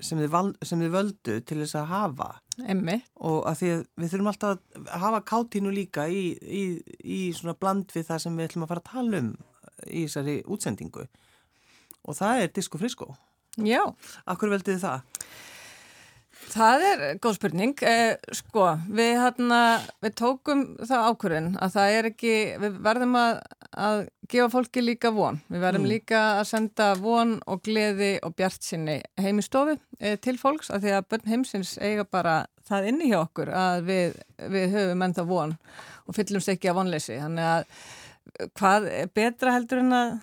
sem, 0.00 0.20
þið 0.20 0.32
val, 0.34 0.46
sem 0.64 0.84
þið 0.84 0.96
völdu 0.96 1.38
til 1.48 1.60
þess 1.62 1.78
að 1.80 1.90
hafa 1.92 2.30
Emmi. 2.70 3.00
og 3.16 3.40
að 3.50 3.58
því 3.60 3.70
að 3.74 3.82
við 4.00 4.12
þurfum 4.12 4.30
alltaf 4.30 4.58
að 4.84 5.00
hafa 5.04 5.20
kátínu 5.30 5.72
líka 5.74 6.06
í, 6.08 6.24
í, 6.42 6.62
í 7.02 7.20
svona 7.34 7.56
bland 7.58 7.90
við 7.94 8.08
það 8.10 8.22
sem 8.24 8.36
við 8.38 8.48
ætlum 8.48 8.66
að 8.66 8.72
fara 8.74 8.84
að 8.84 8.90
tala 8.92 9.22
um 9.24 9.32
í 9.84 10.04
þessari 10.06 10.36
útsendingu 10.46 11.06
og 12.04 12.18
það 12.18 12.44
er 12.44 12.52
Disco 12.54 12.78
Frisco. 12.80 13.14
Já. 13.58 13.82
Akkur 14.30 14.52
veldið 14.52 14.82
það? 14.82 15.04
Það 16.54 16.82
er 16.86 17.00
góð 17.18 17.34
spurning. 17.38 17.72
Eh, 17.82 18.16
sko, 18.36 18.66
við, 18.94 19.12
hérna, 19.18 19.60
við 20.04 20.12
tókum 20.20 20.60
það 20.86 21.06
ákvörðin 21.10 21.48
að 21.58 21.72
það 21.74 21.94
er 21.98 22.08
ekki, 22.12 22.34
við 22.62 22.76
verðum 22.84 23.16
að, 23.18 23.40
að 23.86 24.02
gefa 24.30 24.50
fólki 24.52 24.84
líka 24.84 25.10
von. 25.16 25.40
Við 25.50 25.64
verðum 25.66 25.84
Mm. 25.84 25.90
líka 25.90 26.20
að 26.38 26.44
senda 26.52 26.86
von 27.00 27.32
og 27.50 27.62
gleði 27.66 28.12
og 28.22 28.36
bjart 28.38 28.62
sinni 28.62 29.00
heim 29.18 29.42
í 29.42 29.44
stofi 29.44 29.74
eh, 29.98 30.14
til 30.22 30.36
fólks 30.38 30.70
að 30.70 30.86
því 30.86 30.94
að 30.94 31.08
börn 31.10 31.32
heimsins 31.32 31.74
eiga 31.82 32.04
bara 32.06 32.36
það 32.68 32.86
inni 32.92 33.10
hjá 33.10 33.18
okkur 33.24 33.50
að 33.50 33.82
við, 33.90 34.14
við 34.54 34.70
höfum 34.78 35.02
enda 35.08 35.24
von 35.28 35.56
og 36.06 36.14
fyllumst 36.16 36.48
ekki 36.54 36.70
af 36.70 36.78
vonleysi. 36.78 37.18
Þannig 37.18 37.50
að 37.50 37.66
eh, 38.38 38.48
hvað 38.60 38.88
betra 39.18 39.56
heldur 39.58 39.82
en 39.82 39.92
að, 39.98 40.14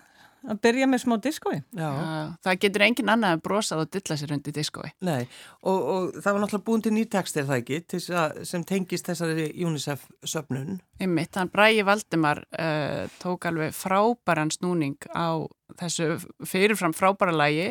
að 0.48 0.60
byrja 0.66 0.88
með 0.90 1.04
smá 1.04 1.16
diskói? 1.22 1.58
Já. 1.78 1.88
Já, 1.92 2.12
það 2.46 2.60
getur 2.66 2.86
engin 2.88 3.14
annað 3.14 3.36
en 3.36 3.44
brosað 3.46 3.84
og 3.84 3.92
dilla 3.94 4.18
sér 4.18 4.34
undir 4.36 4.56
diskói. 4.56 4.90
Nei, 5.06 5.22
og, 5.62 5.80
og 5.80 6.18
það 6.18 6.34
var 6.34 6.44
náttúrulega 6.44 6.68
búin 6.70 6.86
til 6.86 6.94
nýrtekstir 6.96 7.48
það 7.50 7.62
ekki, 7.62 7.82
að, 8.18 8.42
sem 8.50 8.66
tengist 8.68 9.10
þessari 9.10 9.48
UNICEF-söfnun. 9.68 10.82
Einmitt, 11.02 11.38
hann 11.38 11.52
Bræi 11.54 11.86
Valdimar 11.86 12.44
uh, 12.58 13.08
tók 13.22 13.48
alveg 13.50 13.74
frábæran 13.78 14.54
snúning 14.54 14.98
á 15.14 15.46
þessu 15.80 16.18
fyrirfram 16.46 16.94
frábæra 16.94 17.34
lægi. 17.36 17.70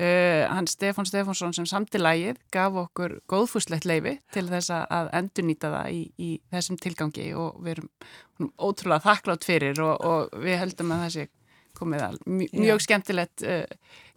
Uh, 0.00 0.44
hann 0.50 0.68
Stefán 0.70 1.08
Stefánsson 1.08 1.54
sem 1.56 1.68
samti 1.68 2.00
lægið 2.00 2.40
gaf 2.54 2.76
okkur 2.86 3.20
góðfúslegt 3.30 3.86
leifi 3.88 4.16
til 4.34 4.48
þess 4.50 4.72
að 4.74 5.12
endurnýta 5.20 5.72
það 5.72 5.94
í, 5.94 6.02
í 6.16 6.30
þessum 6.52 6.80
tilgangi 6.80 7.30
og 7.38 7.60
við 7.62 7.76
erum 7.76 8.52
ótrúlega 8.60 9.04
þakklátt 9.06 9.46
fyrir 9.46 9.80
og, 9.84 9.96
og 10.04 10.38
við 10.42 10.60
heldum 10.64 10.92
að 10.96 11.06
þessi 11.06 11.28
komið 11.76 12.04
mj 12.26 12.48
mjög 12.56 12.84
skemmtilegt 12.86 13.44
uh, 13.46 13.64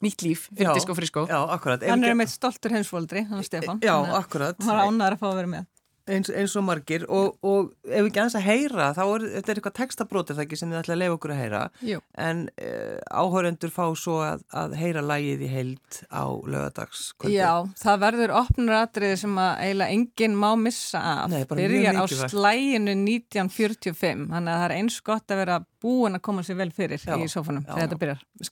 nýtt 0.05 0.23
líf 0.25 0.47
fyrir 0.53 0.79
Já, 0.79 0.95
Frisko. 1.01 1.25
Já, 1.29 1.39
akkurat. 1.55 1.83
Ef 1.83 1.93
Hann 1.93 2.07
er 2.07 2.17
með 2.17 2.31
stoltur 2.33 2.75
hensfóldri, 2.75 3.25
hann 3.29 3.45
Stefán. 3.45 3.81
Já, 3.83 3.95
Þannig 3.97 4.15
að 4.15 4.21
akkurat. 4.23 4.63
Hann 4.63 4.71
var 4.71 4.87
ánæður 4.87 5.17
að 5.17 5.21
fá 5.23 5.29
að 5.31 5.37
vera 5.41 5.51
með. 5.57 5.67
Eins, 6.09 6.31
eins 6.33 6.55
og 6.59 6.65
margir 6.67 7.05
og, 7.07 7.37
og 7.45 7.71
ef 7.85 8.03
við 8.03 8.09
ekki 8.09 8.21
aðeins 8.23 8.37
að 8.39 8.45
heyra 8.47 8.89
þá 8.97 9.01
er 9.05 9.25
þetta 9.35 9.53
er 9.53 9.61
eitthvað 9.61 9.77
textabrótið 9.79 10.39
það 10.39 10.45
ekki 10.45 10.59
sem 10.59 10.73
þið 10.73 10.79
ætla 10.81 10.95
að 10.95 11.01
leiða 11.03 11.15
okkur 11.17 11.33
að 11.35 11.41
heyra. 11.43 11.61
Jú. 11.89 12.01
en 12.19 12.41
uh, 12.49 12.97
áhörendur 13.21 13.73
fá 13.73 13.83
svo 13.99 14.19
að, 14.25 14.43
að 14.63 14.75
heyra 14.79 15.05
lægið 15.05 15.45
í 15.45 15.51
heild 15.53 15.99
á 16.09 16.23
lögadags 16.27 17.05
Já, 17.29 17.51
það 17.79 18.01
verður 18.05 18.35
opnur 18.39 18.77
atriði 18.79 19.19
sem 19.23 19.37
að 19.41 19.63
eiginlega 19.65 19.97
enginn 19.97 20.39
má 20.39 20.49
missa 20.59 21.03
af. 21.13 21.33
Nei, 21.33 21.43
byrjar 21.49 22.01
á 22.01 22.05
slæginu 22.09 22.95
1945 22.95 24.27
þannig 24.33 24.53
að 24.53 24.59
það 24.63 24.67
er 24.69 24.75
eins 24.79 24.99
gott 25.05 25.33
að 25.33 25.43
vera 25.43 25.61
búin 25.83 26.19
að 26.19 26.25
koma 26.25 26.43
sér 26.45 26.59
vel 26.59 26.71
fyrir 26.75 26.99
Já, 27.01 27.15
í 27.15 27.31
sofunum 27.31 27.65
þegar 27.67 27.85
þetta 27.85 28.03
byrjar. 28.03 28.27
Við 28.39 28.51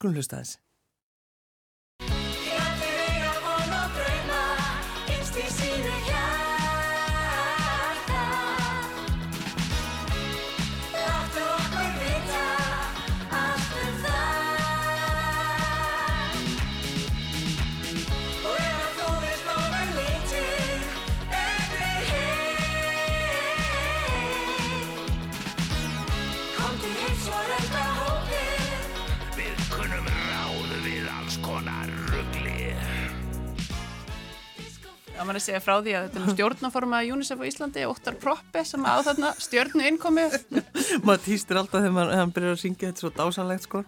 Var 35.27 35.39
að 35.39 35.43
segja 35.43 35.63
frá 35.63 35.73
því 35.83 35.95
að 35.97 36.05
þetta 36.07 36.21
er 36.21 36.35
stjórnaforma 36.37 37.01
UNICEF 37.13 37.41
á 37.43 37.45
Íslandi, 37.49 37.87
Óttar 37.89 38.15
Proppe 38.21 38.63
sem 38.67 38.85
á 38.87 38.95
þarna 39.03 39.33
stjórnu 39.43 39.87
innkomi. 39.91 40.27
maður 41.05 41.23
týstir 41.25 41.59
alltaf 41.59 41.83
þegar 41.83 41.95
maður, 41.97 42.15
hann 42.21 42.33
byrjar 42.35 42.55
að 42.55 42.63
syngja 42.63 42.89
þetta 42.89 42.95
er 42.95 43.03
svo 43.03 43.11
dásanlegt 43.17 43.67
sko 43.67 43.83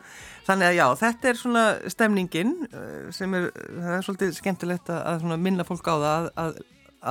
þannig 0.49 0.69
að 0.69 0.77
já, 0.79 0.85
þetta 1.03 1.29
er 1.29 1.39
svona 1.39 1.63
stemningin 1.93 2.53
eh, 2.69 3.07
sem 3.15 3.35
er, 3.37 3.49
það 3.53 3.95
er 3.95 4.05
svolítið 4.07 4.35
skemmtilegt 4.39 4.91
að, 4.91 5.01
að 5.11 5.23
svona 5.23 5.39
minna 5.47 5.65
fólk 5.67 5.89
á 5.89 5.95
það 5.95 6.09
að, 6.09 6.29
að, 6.43 6.59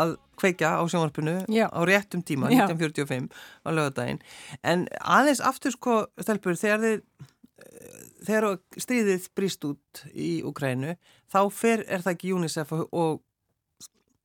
að 0.03 0.14
kveikja 0.38 0.75
á 0.79 0.83
sjónvarpinu 0.91 1.37
Já. 1.51 1.67
á 1.71 1.81
réttum 1.88 2.23
tíma, 2.27 2.51
Já. 2.53 2.67
1945 2.69 3.31
á 3.64 3.69
lögadaginn, 3.75 4.21
en 4.62 4.87
aðeins 5.01 5.43
aftur 5.45 5.75
sko, 5.75 6.01
stelpur, 6.23 6.59
þegar 6.59 6.85
þið 6.85 6.99
eh, 6.99 8.03
þegar 8.29 8.59
stríðið 8.77 9.31
brýst 9.38 9.64
út 9.69 10.05
í 10.12 10.31
Ukrænu, 10.47 10.97
þá 11.31 11.41
fer 11.55 11.85
er 11.87 12.05
það 12.05 12.14
ekki 12.17 12.35
UNICEF 12.37 12.75
og, 12.79 13.23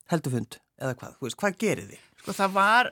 og 0.03 0.13
heldufund, 0.15 0.59
eða 0.81 0.95
hvað, 0.99 1.17
veist, 1.23 1.37
hvað 1.39 1.57
gerir 1.63 1.87
þið? 1.93 2.01
Sko 2.23 2.35
það 2.37 2.51
var, 2.57 2.89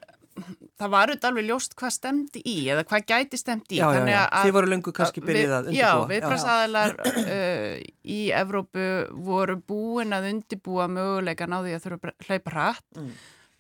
það 0.79 0.91
var 0.93 1.11
auðvitað 1.11 1.29
alveg 1.31 1.47
ljóst 1.49 1.75
hvað 1.79 1.93
stemdi 1.97 2.41
í 2.47 2.55
eða 2.71 2.85
hvað 2.87 3.05
gæti 3.11 3.39
stemdi 3.39 3.75
í. 3.75 3.79
Já, 3.81 3.87
já, 3.97 4.05
já, 4.07 4.21
að- 4.27 4.45
þið 4.47 4.55
voru 4.57 4.71
löngu 4.71 4.93
kannski 4.95 5.21
að 5.21 5.27
byrjuð 5.29 5.43
við- 5.51 5.57
að 5.57 5.69
Já, 5.75 5.89
undirbúa. 5.91 6.11
viðbrasaðalar 6.13 6.95
uh, 7.21 7.75
í 8.15 8.19
Evrópu 8.41 8.87
voru 9.27 9.57
búin 9.67 10.15
að 10.15 10.29
undibúa 10.31 10.87
möguleikan 10.91 11.51
á 11.55 11.59
því 11.63 11.75
að 11.77 11.85
þurfa 11.85 12.11
að 12.13 12.27
hlaupa 12.29 12.55
hratt. 12.55 12.87
Mm. 12.97 13.11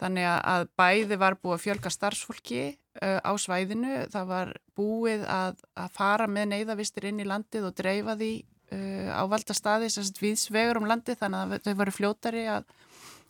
Þannig 0.01 0.25
að- 0.25 0.45
að 0.55 0.63
bæði 0.81 1.17
var 1.21 1.35
búið 1.37 1.57
að 1.59 1.63
fjölga 1.67 1.91
starfsfólki 1.93 2.61
uh, 3.03 3.19
á 3.21 3.31
svæðinu. 3.37 3.97
Það 4.09 4.25
var 4.31 4.53
búið 4.79 5.27
að, 5.29 5.59
að 5.77 5.91
fara 5.93 6.25
með 6.27 6.47
neyðavistir 6.55 7.05
inn 7.11 7.19
í 7.21 7.27
landið 7.29 7.67
og 7.69 7.75
dreifa 7.77 8.15
því 8.17 8.31
uh, 8.73 9.11
á 9.13 9.23
valda 9.29 9.53
staði 9.53 9.91
sem 9.93 10.07
sagt 10.07 10.23
viðsvegur 10.23 10.79
um 10.81 10.87
landið 10.89 11.19
þannig 11.21 11.53
að 11.59 11.67
þau 11.67 11.75
voru 11.83 11.93
fljótari 11.99 12.47
að, 12.49 12.65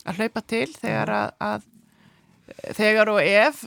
að 0.06 0.20
hlaupa 0.20 0.44
til 0.52 0.68
þegar 0.74 1.12
að, 1.16 1.34
að 1.42 1.66
þegar 2.76 3.12
og 3.12 3.20
ef 3.22 3.64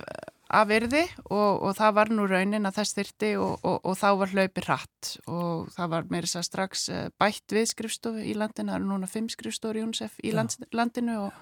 að 0.56 0.70
virði 0.70 1.04
og, 1.26 1.64
og 1.66 1.76
það 1.78 1.94
var 1.98 2.12
nú 2.14 2.26
raunin 2.30 2.70
að 2.70 2.80
þess 2.80 2.98
þyrti 3.00 3.30
og, 3.42 3.54
og, 3.66 3.78
og 3.82 3.98
þá 3.98 4.08
var 4.22 4.34
hlaupi 4.34 4.64
hratt 4.66 5.12
og 5.26 5.70
það 5.74 5.94
var 5.96 6.10
meira 6.12 6.30
þess 6.30 6.42
að 6.42 6.48
strax 6.50 6.88
eh, 6.94 7.06
bætt 7.22 7.56
við 7.56 7.70
skrifstofu 7.72 8.22
í 8.22 8.36
landinu, 8.38 8.72
það 8.72 8.80
eru 8.80 8.90
núna 8.92 9.10
fimm 9.10 9.30
skrifstofur 9.32 9.80
í 9.80 9.86
UNICEF 9.88 10.20
í 10.22 10.34
lands, 10.36 10.60
landinu 10.76 11.18
og, 11.26 11.40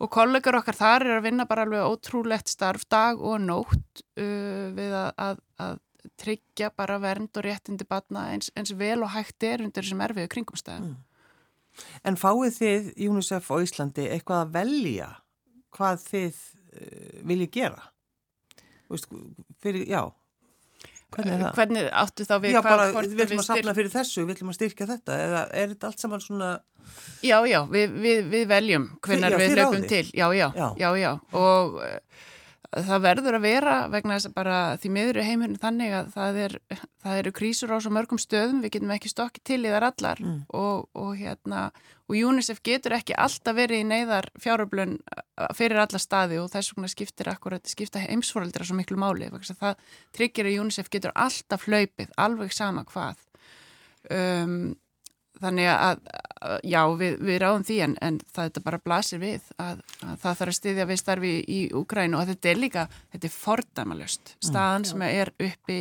og 0.00 0.12
kollegar 0.14 0.58
okkar 0.60 0.78
þar 0.78 1.06
er 1.08 1.16
að 1.18 1.26
vinna 1.28 1.48
bara 1.50 1.66
alveg 1.68 1.84
ótrúlegt 1.84 2.52
starf 2.52 2.86
dag 2.88 3.20
og 3.20 3.42
nótt 3.44 4.04
uh, 4.16 4.70
við 4.76 4.96
að, 5.02 5.10
að, 5.28 5.42
að 5.66 5.82
tryggja 6.20 6.70
bara 6.76 7.00
vernd 7.02 7.36
og 7.36 7.44
réttindi 7.44 7.86
batna 7.88 8.30
eins, 8.32 8.50
eins 8.56 8.72
vel 8.76 9.02
og 9.04 9.12
hægt 9.14 9.44
er 9.46 9.64
undir 9.64 9.84
þessum 9.84 10.02
erfiðu 10.04 10.32
kringumstæðum. 10.34 10.94
En 12.06 12.18
fáið 12.20 12.58
þið 12.58 12.90
UNICEF 13.08 13.48
á 13.50 13.56
Íslandi 13.64 14.08
eitthvað 14.14 14.42
að 14.44 14.52
velja 14.58 15.08
hvað 15.74 16.04
þið 16.10 16.34
uh, 16.34 17.16
viljið 17.30 17.50
gera? 17.58 17.88
Þú 18.84 18.94
Veist, 18.94 19.16
fyrir, 19.64 19.86
já, 19.90 20.02
hvernig 21.14 21.32
er 21.34 21.40
það? 21.46 21.56
Hvernig 21.58 21.88
áttu 22.04 22.26
þá 22.28 22.34
við 22.44 22.52
já, 22.54 22.60
bara, 22.62 22.86
við 22.92 23.16
viljum 23.22 23.42
að 23.42 23.48
safna 23.48 23.74
fyrir 23.74 23.94
þessu, 23.94 24.22
við 24.22 24.30
viljum 24.34 24.52
að 24.52 24.58
styrkja 24.58 24.88
þetta, 24.92 25.18
eða 25.24 25.42
er 25.50 25.72
þetta 25.72 25.90
allt 25.90 26.04
saman 26.04 26.22
svona, 26.22 26.52
Já, 27.24 27.38
já, 27.48 27.62
við, 27.72 27.94
við, 28.04 28.18
við 28.28 28.46
veljum 28.50 28.84
já, 29.08 29.36
við 29.40 29.54
ráðið. 29.56 29.86
til. 29.88 30.04
Já, 30.12 30.26
já, 30.36 30.46
Já. 30.52 30.66
já, 30.78 30.88
já, 31.00 31.10
og 31.40 31.78
uh, 31.80 31.94
það 32.74 33.02
verður 33.04 33.36
að 33.38 33.44
vera 33.44 33.74
vegna 33.92 34.16
þess 34.16 34.28
að 34.28 34.34
bara 34.34 34.58
því 34.82 34.90
miður 34.94 35.18
er 35.20 35.26
heimurinn 35.28 35.60
þannig 35.62 35.92
að 35.94 36.12
það, 36.14 36.38
er, 36.44 36.54
það 37.04 37.18
eru 37.20 37.32
krísur 37.38 37.74
á 37.74 37.78
svo 37.78 37.92
mörgum 37.94 38.20
stöðum, 38.22 38.62
við 38.64 38.76
getum 38.76 38.94
ekki 38.94 39.12
stokkið 39.12 39.44
til 39.50 39.60
í 39.62 39.72
þar 39.74 39.88
allar 39.90 40.22
Mm. 40.24 40.44
og, 40.56 40.86
og 40.94 41.16
hérna, 41.18 41.64
og 42.08 42.16
UNICEF 42.16 42.60
getur 42.64 42.94
ekki 42.96 43.16
alltaf 43.18 43.56
verið 43.56 43.82
í 43.82 43.88
neyðar 43.88 44.28
fjáröflun 44.40 44.94
fyrir 45.56 45.82
alla 45.82 46.00
staði 46.00 46.38
og 46.40 46.50
þess 46.52 46.74
vegna 46.74 46.90
skiptir 46.92 47.30
akkurat, 47.32 47.66
skipta 47.68 48.02
heimsforeldra 48.02 48.64
svo 48.64 48.78
miklu 48.78 48.96
máli, 49.00 49.28
það 49.30 49.76
tryggir 50.14 50.48
að 50.48 50.60
UNICEF 50.62 50.90
getur 50.90 51.12
alltaf 51.14 51.66
hlaupið, 51.68 52.14
alveg 52.16 52.54
sama 52.54 52.84
hvað. 52.88 53.20
Um, 54.12 54.74
þannig 55.44 55.68
að, 55.70 56.00
að 56.40 56.56
já, 56.68 56.80
við, 57.00 57.16
við 57.28 57.38
ráðum 57.42 57.66
því 57.68 57.78
en, 57.86 57.94
en 58.04 58.18
það 58.34 58.60
bara 58.66 58.80
blasir 58.84 59.22
við 59.22 59.50
að, 59.62 59.82
að 60.04 60.16
það 60.22 60.38
þarf 60.40 60.52
að 60.52 60.58
styðja 60.58 60.88
við 60.90 61.00
starfi 61.02 61.34
í 61.44 61.60
Úgrænu 61.80 62.18
og 62.18 62.28
þetta 62.30 62.50
er 62.50 62.60
líka, 62.60 62.86
þetta 63.14 63.28
er 63.28 63.34
fordæmalöst 63.36 64.34
staðan 64.44 64.88
sem 64.88 65.06
er 65.08 65.32
uppi 65.36 65.78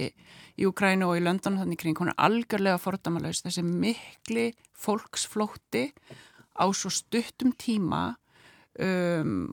í 0.54 0.68
Úgrænu 0.70 1.10
og 1.10 1.18
í 1.18 1.24
London 1.26 1.58
þannig 1.62 1.82
kring, 1.82 1.98
hún 2.00 2.14
er 2.14 2.20
algjörlega 2.28 2.82
fordæmalöst, 2.82 3.48
þessi 3.48 3.66
mikli 3.66 4.52
fólksflótti 4.84 5.88
á 6.54 6.66
svo 6.76 6.92
stuttum 6.94 7.56
tíma 7.58 8.14
um, 8.80 9.50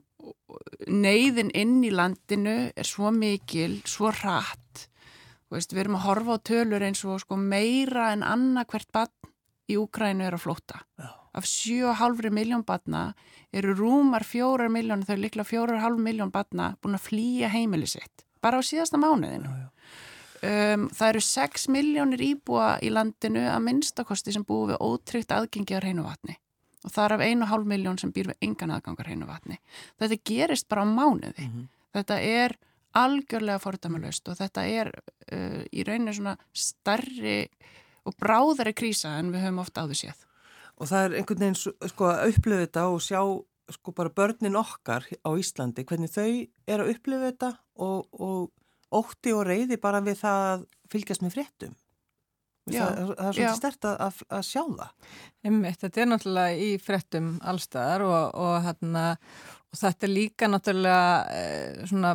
neyðin 0.91 1.53
inn 1.57 1.79
í 1.87 1.93
landinu 1.95 2.71
er 2.75 2.89
svo 2.89 3.13
mikil, 3.15 3.81
svo 3.89 4.13
Þú 5.51 5.57
veist, 5.57 5.73
við 5.75 5.81
erum 5.83 5.97
að 5.99 6.05
horfa 6.05 6.35
á 6.39 6.47
tölur 6.47 6.83
eins 6.87 7.01
og 7.03 7.17
sko, 7.25 7.35
meira 7.35 8.13
en 8.15 8.21
annað 8.23 8.69
hvert 8.71 8.93
barn 8.95 9.30
í 9.71 9.79
Úkrænu 9.81 10.27
er 10.27 10.37
að 10.37 10.45
flóta. 10.45 10.83
Já. 10.99 11.11
Af 11.33 11.47
7,5 11.47 12.31
miljón 12.35 12.65
barna 12.67 13.15
eru 13.55 13.75
rúmar 13.79 14.25
4 14.27 14.67
miljón, 14.69 15.05
þau 15.07 15.17
líklega 15.17 15.47
4,5 15.47 16.01
miljón 16.03 16.33
barna 16.35 16.73
búin 16.83 16.99
að 16.99 17.07
flýja 17.07 17.51
heimili 17.53 17.87
sitt. 17.87 18.25
Bara 18.43 18.59
á 18.59 18.63
síðasta 18.67 18.99
mánuðinu. 18.99 19.51
Um, 20.41 20.89
það 20.97 21.09
eru 21.13 21.23
6 21.23 21.67
miljónir 21.71 22.23
íbúa 22.25 22.79
í 22.83 22.91
landinu 22.91 23.45
að 23.53 23.61
minnstakosti 23.67 24.35
sem 24.35 24.47
búi 24.49 24.73
við 24.73 24.81
ótryggt 24.83 25.35
aðgengi 25.37 25.77
á 25.77 25.83
hreinu 25.83 26.07
vatni. 26.07 26.39
Og 26.81 26.95
það 26.95 27.05
er 27.05 27.15
af 27.15 27.25
1,5 27.29 27.69
miljón 27.75 28.01
sem 28.01 28.13
býr 28.17 28.33
við 28.33 28.49
engan 28.49 28.73
aðgangar 28.75 29.11
hreinu 29.11 29.29
vatni. 29.29 29.61
Þetta 30.01 30.19
gerist 30.33 30.69
bara 30.73 30.83
á 30.83 30.89
mánuði. 30.89 31.47
Þetta 31.95 32.19
er 32.25 32.57
algjörlega 32.97 33.61
fordæmalöst 33.63 34.33
og 34.33 34.41
þetta 34.41 34.65
er 34.67 34.91
uh, 34.91 35.61
í 35.71 35.85
rauninu 35.87 36.17
svona 36.17 36.35
starri 36.57 37.45
og 38.07 38.17
bráðari 38.21 38.75
krísa 38.77 39.17
en 39.19 39.33
við 39.35 39.47
höfum 39.47 39.63
ofta 39.63 39.85
áður 39.85 40.01
séð. 40.03 40.27
og 40.81 40.89
það 40.89 41.05
er 41.05 41.17
einhvern 41.21 41.45
veginn 41.45 41.61
sko 41.61 42.09
að 42.09 42.33
upplifa 42.33 42.65
þetta 42.65 42.87
og 42.89 43.03
sjá 43.05 43.21
sko 43.71 43.93
bara 43.95 44.11
börnin 44.11 44.59
okkar 44.59 45.05
á 45.07 45.31
Íslandi, 45.39 45.85
hvernig 45.87 46.11
þau 46.11 46.31
er 46.67 46.83
að 46.83 46.95
upplifa 46.95 47.31
þetta 47.31 47.51
og, 47.85 48.09
og 48.19 48.51
ótti 48.91 49.35
og 49.37 49.47
reyði 49.47 49.79
bara 49.81 50.03
við 50.03 50.19
það 50.25 50.47
að 50.49 50.67
fylgjast 50.91 51.25
með 51.25 51.37
fréttum. 51.37 51.77
Já, 52.71 52.85
það, 52.85 53.13
það 53.17 53.29
er 53.29 53.35
svolítið 53.35 53.57
stert 53.57 53.87
að, 53.89 54.21
að, 54.29 54.45
sjá 54.47 54.63
það. 54.63 55.09
Einmitt, 55.47 55.81
þetta 55.81 56.03
er 56.03 56.11
náttúrulega 56.11 56.67
í 56.67 56.71
frettum 56.83 57.31
allstaðar 57.53 58.05
og, 58.07 58.19
og, 58.45 58.55
hérna, 58.67 59.05
og 59.71 59.81
þetta 59.81 60.07
er 60.07 60.13
líka 60.13 60.51
náttúrulega 60.51 61.07
eh, 61.35 61.81
svona 61.91 62.15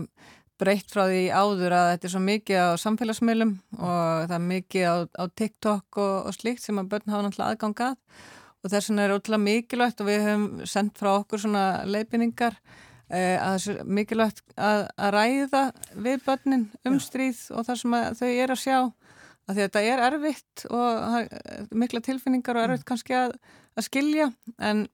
breytt 0.61 0.91
frá 0.91 1.05
því 1.09 1.25
áður 1.35 1.75
að 1.75 1.89
þetta 1.91 2.07
er 2.07 2.13
svo 2.13 2.21
mikið 2.23 2.61
á 2.63 2.69
samfélagsmiðlum 2.79 3.53
og 3.75 4.25
það 4.29 4.35
er 4.37 4.45
mikið 4.45 4.87
á, 4.87 4.95
á 5.19 5.23
TikTok 5.35 5.99
og, 5.99 6.15
og 6.29 6.35
slíkt 6.37 6.63
sem 6.63 6.79
að 6.79 6.89
börn 6.93 7.11
hafa 7.11 7.25
náttúrulega 7.25 7.55
aðgangað 7.55 7.97
og 8.65 8.73
þess 8.73 8.89
vegna 8.89 9.05
er 9.05 9.13
ótrúlega 9.13 9.45
mikilvægt 9.45 10.01
og 10.01 10.09
við 10.09 10.25
höfum 10.25 10.47
sendt 10.69 10.99
frá 10.99 11.11
okkur 11.19 11.43
svona 11.43 11.65
leifinningar 11.85 12.57
eh, 13.11 13.37
að 13.37 13.59
það 13.59 13.71
er 13.75 13.91
mikilvægt 13.99 14.43
að, 14.55 14.85
að 14.97 15.15
ræða 15.19 15.63
við 16.07 16.25
börnin 16.25 16.67
um 16.89 16.99
stríð 17.03 17.43
og 17.53 17.67
það 17.67 17.81
sem 17.83 17.97
að 17.99 18.07
þau 18.21 18.29
er 18.31 18.55
að 18.55 18.61
sjá. 18.63 18.77
Að 19.45 19.51
því 19.51 19.61
að 19.61 19.67
þetta 19.67 19.81
er 19.85 19.99
erfitt 20.07 20.61
og 20.73 21.73
mikla 21.77 22.01
tilfinningar 22.01 22.57
og 22.57 22.63
erfitt 22.65 22.87
kannski 22.89 23.13
að, 23.13 23.35
að 23.77 23.85
skilja 23.85 24.31
en 24.57 24.87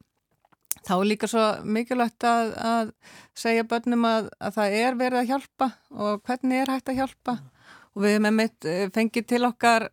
þá 0.88 0.94
er 0.98 1.08
líka 1.12 1.30
svo 1.30 1.46
mikilvægt 1.64 2.28
að, 2.28 2.52
að 2.72 2.92
segja 3.38 3.68
börnum 3.70 4.08
að, 4.10 4.30
að 4.42 4.58
það 4.58 4.76
er 4.82 5.00
verið 5.00 5.22
að 5.22 5.32
hjálpa 5.32 5.72
og 5.94 6.22
hvernig 6.28 6.62
er 6.64 6.74
hægt 6.76 6.92
að 6.92 7.02
hjálpa 7.02 7.38
og 7.92 8.06
við 8.06 8.20
með 8.24 8.38
mitt 8.38 8.70
fengið 8.96 9.28
til 9.34 9.44
okkar 9.50 9.90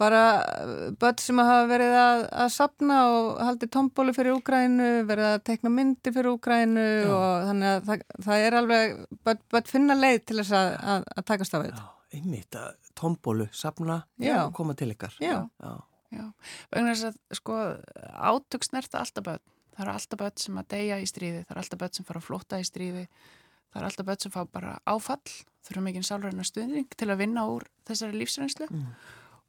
bara 0.00 0.22
eh, 0.44 0.92
börn 1.00 1.18
sem 1.20 1.40
hafa 1.40 1.64
verið 1.70 1.94
að, 1.98 2.22
að 2.44 2.52
sapna 2.54 2.98
og 3.12 3.40
haldi 3.40 3.68
tombólu 3.72 4.14
fyrir 4.16 4.36
Úgrænu, 4.36 4.90
verið 5.08 5.28
að 5.30 5.44
tekna 5.48 5.72
myndi 5.72 6.12
fyrir 6.12 6.32
Úgrænu 6.34 6.86
og 7.16 7.48
þannig 7.48 7.70
að 7.72 7.90
það, 7.90 8.06
það 8.28 8.46
er 8.46 8.58
alveg, 8.60 8.96
börn, 9.24 9.42
börn 9.54 9.70
finna 9.70 9.98
leið 9.98 10.22
til 10.28 10.38
þess 10.42 10.56
að, 10.58 11.10
takast 11.32 11.56
á 11.56 11.58
við. 11.64 11.72
Já, 11.72 11.86
einmitt 12.18 12.60
að 12.60 12.70
tombólu, 12.96 13.48
safna 13.56 14.02
Já. 14.20 14.38
og 14.46 14.54
koma 14.56 14.76
til 14.76 14.92
ykkar. 14.92 15.16
Já. 15.22 15.38
Já. 15.64 15.74
Já, 16.14 16.26
vegna 16.70 16.92
þess 16.94 17.08
að 17.08 17.38
sko 17.40 17.60
átök 18.30 18.68
snerta 18.68 19.00
alltaf 19.00 19.24
börn. 19.26 19.44
Það 19.76 19.84
eru 19.84 19.92
alltaf 19.92 20.20
börn 20.22 20.40
sem 20.40 20.56
að 20.60 20.70
deyja 20.72 20.96
í 20.96 21.10
stríði, 21.10 21.42
það 21.44 21.52
eru 21.52 21.62
alltaf 21.62 21.80
börn 21.82 21.94
sem 21.96 22.06
fara 22.08 22.20
að 22.22 22.26
flóta 22.30 22.60
í 22.62 22.64
stríði, 22.64 23.04
það 23.68 23.80
eru 23.80 23.88
alltaf 23.90 24.08
börn 24.08 24.22
sem 24.24 24.32
fá 24.32 24.40
bara 24.48 24.72
áfall, 24.88 25.34
þurfum 25.68 25.90
ekki 25.90 26.02
sálræna 26.08 26.46
stuðning 26.48 26.96
til 26.96 27.10
að 27.12 27.20
vinna 27.20 27.44
úr 27.52 27.66
þessari 27.88 28.16
lífsreynslu. 28.22 28.70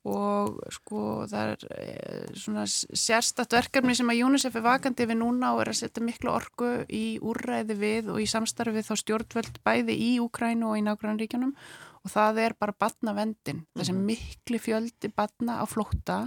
Og 0.08 0.60
sko 0.72 1.00
það 1.28 1.54
er 1.54 1.64
eh, 1.76 2.28
svona 2.40 2.64
sérstatt 2.68 3.56
verkefni 3.56 3.96
sem 3.98 4.12
að 4.12 4.22
UNICEF 4.28 4.56
er 4.56 4.64
vakandi 4.68 5.08
við 5.10 5.20
núna 5.20 5.50
og 5.56 5.64
er 5.64 5.72
að 5.74 5.80
setja 5.82 6.04
miklu 6.06 6.32
orku 6.32 6.70
í 6.92 7.18
úrræði 7.20 7.76
við 7.80 8.12
og 8.14 8.22
í 8.24 8.28
samstarfi 8.30 8.78
við 8.78 8.88
þá 8.88 9.02
stjórnvöld 9.02 9.60
bæði 9.68 9.98
í 10.06 10.12
Úkrænu 10.24 10.70
og 10.70 10.80
í 10.80 10.86
nágrannríkjunum 10.86 11.52
og 12.04 12.14
það 12.14 12.40
er 12.46 12.56
bara 12.60 12.78
batnavendin, 12.80 13.66
þessi 13.76 13.98
mikli 13.98 14.62
fjöldi 14.64 15.12
batna 15.12 15.60
á 15.60 15.66
flótta 15.68 16.22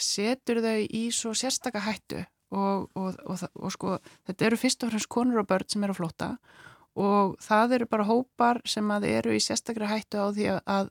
setur 0.00 0.60
þau 0.64 0.76
í 0.84 1.06
svo 1.14 1.32
sérstaka 1.36 1.84
hættu 1.86 2.24
og, 2.50 2.88
og, 2.94 3.14
og, 3.26 3.44
og, 3.54 3.70
sko 3.74 3.98
þetta 4.28 4.48
eru 4.48 4.58
fyrst 4.60 4.84
og 4.84 4.92
fremst 4.92 5.10
konur 5.12 5.42
og 5.42 5.50
börn 5.50 5.68
sem 5.70 5.84
eru 5.86 5.94
á 5.94 6.00
flótta 6.00 6.30
og 7.00 7.36
það 7.42 7.76
eru 7.78 7.90
bara 7.90 8.08
hópar 8.08 8.60
sem 8.68 8.88
að 8.90 9.06
eru 9.10 9.36
í 9.36 9.42
sérstakri 9.42 9.86
hættu 9.86 10.18
á 10.18 10.26
því 10.34 10.48
að, 10.56 10.60
að 10.66 10.90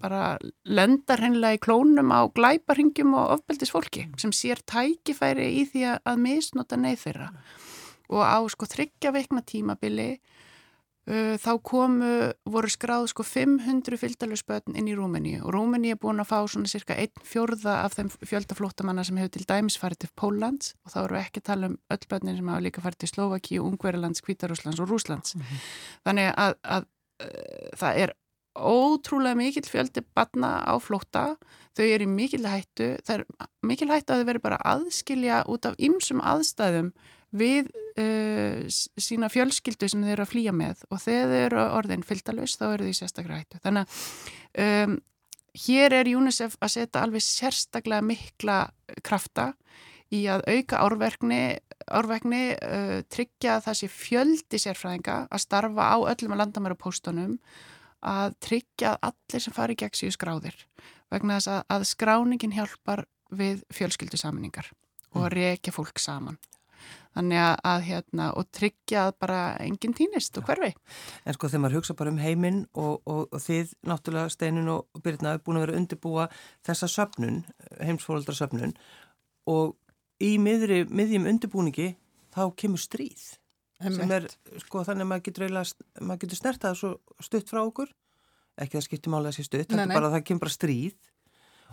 bara 0.00 0.22
lenda 0.64 1.16
hreinlega 1.18 1.58
í 1.58 1.62
klónum 1.62 2.12
á 2.12 2.26
glæparhingjum 2.34 3.14
og 3.18 3.36
ofbeldis 3.36 3.72
fólki 3.72 4.06
sem 4.20 4.32
sér 4.34 4.62
tækifæri 4.66 5.48
í 5.60 5.66
því 5.70 5.86
að, 5.92 5.98
að 6.10 6.22
misnota 6.24 6.78
neyð 6.80 7.02
þeirra. 7.04 7.30
Og 8.10 8.22
á 8.24 8.38
sko 8.50 8.66
þryggja 8.66 9.12
veikna 9.14 9.44
tímabili 9.46 10.10
þá 11.08 11.50
komu, 11.64 12.10
voru 12.44 12.68
skráð 12.70 13.08
sko 13.10 13.24
500 13.24 13.96
fylgdalösbötn 13.98 14.76
inn 14.78 14.90
í 14.90 14.94
Rúmeníu 14.94 15.40
og 15.42 15.54
Rúmeníu 15.56 15.96
er 15.96 16.00
búin 16.00 16.20
að 16.22 16.28
fá 16.28 16.38
svona 16.44 16.70
cirka 16.70 16.94
einn 16.94 17.24
fjórða 17.26 17.80
af 17.86 17.96
þeim 17.96 18.10
fjöldaflóttamanna 18.20 19.04
sem 19.08 19.18
hefur 19.18 19.32
til 19.34 19.46
dæmis 19.48 19.78
farið 19.80 20.04
til 20.04 20.12
Póllands 20.20 20.74
og 20.84 20.92
þá 20.92 20.98
eru 21.02 21.16
við 21.16 21.24
ekki 21.24 21.42
að 21.42 21.48
tala 21.48 21.70
um 21.70 21.78
öll 21.96 22.06
bötnin 22.12 22.36
sem 22.36 22.52
hafa 22.52 22.64
líka 22.66 22.84
farið 22.84 23.02
til 23.02 23.12
Slovaki, 23.14 23.60
Ungverilands, 23.64 24.22
Kvítarúslands 24.26 24.82
og 24.82 24.92
Rúslands 24.92 25.34
þannig 26.04 26.30
að, 26.36 26.58
að 26.62 26.86
uh, 27.24 27.70
það 27.80 28.02
er 28.04 28.14
ótrúlega 28.60 29.38
mikill 29.38 29.66
fjöldi 29.66 30.02
batna 30.14 30.60
á 30.66 30.74
flótta, 30.82 31.36
þau 31.78 31.86
eru 31.86 32.08
mikill 32.10 32.44
hættu, 32.44 32.96
það 33.06 33.20
er 33.20 33.24
mikill 33.66 33.90
hættu 33.92 34.14
að 34.14 34.22
þau 34.22 34.28
veri 34.30 34.42
bara 34.42 34.58
að 34.60 34.84
aðskilja 34.84 35.42
út 35.50 35.68
af 35.70 35.78
ymsum 35.78 36.20
aðstæðum 36.20 36.92
við 37.36 37.70
uh, 37.70 38.66
sína 38.70 39.30
fjölskyldu 39.32 39.88
sem 39.90 40.02
þau 40.04 40.12
eru 40.14 40.26
að 40.26 40.32
flýja 40.32 40.54
með. 40.56 40.82
Og 40.90 41.02
þegar 41.04 41.30
þau 41.30 41.38
eru 41.44 41.62
orðin 41.78 42.04
fylgdalaus 42.06 42.58
þá 42.58 42.66
eru 42.72 42.88
þau 42.88 42.92
í 42.92 42.98
sérstaklega 42.98 43.40
hættu. 43.42 43.62
Þannig 43.64 43.86
að 43.86 44.66
um, 44.66 44.98
hér 45.66 45.96
er 46.00 46.12
UNICEF 46.16 46.56
að 46.60 46.74
setja 46.76 47.02
alveg 47.04 47.26
sérstaklega 47.26 48.06
mikla 48.06 48.60
krafta 49.06 49.50
í 50.10 50.24
að 50.30 50.44
auka 50.50 50.80
árverkni, 50.84 51.42
árverkni 51.86 52.44
uh, 52.56 53.00
tryggja 53.10 53.60
sé 53.66 53.90
fjöldi 53.90 54.58
sérfræðinga 54.58 55.24
að 55.30 55.44
starfa 55.44 55.90
á 55.94 55.98
öllum 56.14 56.34
að 56.34 56.42
landamæra 56.44 56.78
póstunum 56.78 57.38
að 58.06 58.34
tryggja 58.40 58.96
að 58.96 59.10
allir 59.10 59.44
sem 59.44 59.54
fari 59.54 59.76
gegn 59.78 59.98
síðu 59.98 60.16
skráðir 60.16 60.56
vegna 61.12 61.38
þess 61.38 61.52
að, 61.52 61.64
að 61.74 61.88
skráningin 61.90 62.54
hjálpar 62.56 63.04
við 63.30 63.64
fjölskyldu 63.74 64.18
saminningar 64.18 64.70
og 65.14 65.26
að 65.26 65.34
rekja 65.36 65.74
fólk 65.74 66.00
saman 66.02 66.38
þannig 67.16 67.42
að, 67.42 67.54
að 67.72 67.80
hérna 67.88 68.28
og 68.38 68.48
tryggja 68.54 69.06
að 69.08 69.16
bara 69.24 69.40
enginn 69.64 69.96
týnist 69.96 70.38
og 70.38 70.46
hverfi. 70.48 70.70
En 71.24 71.36
sko 71.36 71.50
þegar 71.50 71.64
maður 71.64 71.80
hugsa 71.80 71.96
bara 71.98 72.14
um 72.14 72.22
heiminn 72.22 72.62
og, 72.72 73.00
og, 73.04 73.26
og 73.30 73.42
þið 73.44 73.74
náttúrulega 73.90 74.34
Steinun 74.34 74.72
og 74.76 75.02
Birna 75.04 75.34
er 75.34 75.42
búin 75.44 75.60
að 75.60 75.66
vera 75.66 75.80
undirbúa 75.80 76.28
þessa 76.66 76.90
söfnun, 76.90 77.42
heimsfóraldra 77.82 78.36
söfnun 78.38 78.76
og 79.50 79.76
í 80.22 80.36
miðri, 80.42 80.84
miðjum 80.86 81.28
undirbúningi 81.30 81.94
þá 82.34 82.44
kemur 82.60 82.82
stríð 82.82 83.32
sem 83.80 84.12
er 84.12 84.26
sko 84.60 84.82
þannig 84.84 85.06
að 85.06 85.08
maður 85.08 85.24
getur, 85.28 85.54
maður 86.04 86.20
getur 86.24 86.40
snertað 86.40 86.76
svo 86.76 86.90
stutt 87.24 87.48
frá 87.48 87.62
okkur. 87.62 87.88
Ekki 88.60 88.76
það 88.76 88.84
skiptir 88.84 89.12
máli 89.14 89.30
að 89.30 89.38
sé 89.38 89.46
stutt, 89.46 89.70
þetta 89.70 89.86
er 89.86 89.94
bara 89.94 90.10
að 90.10 90.16
það 90.18 90.26
kemur 90.28 90.44
bara 90.44 90.52
stríð. 90.52 90.98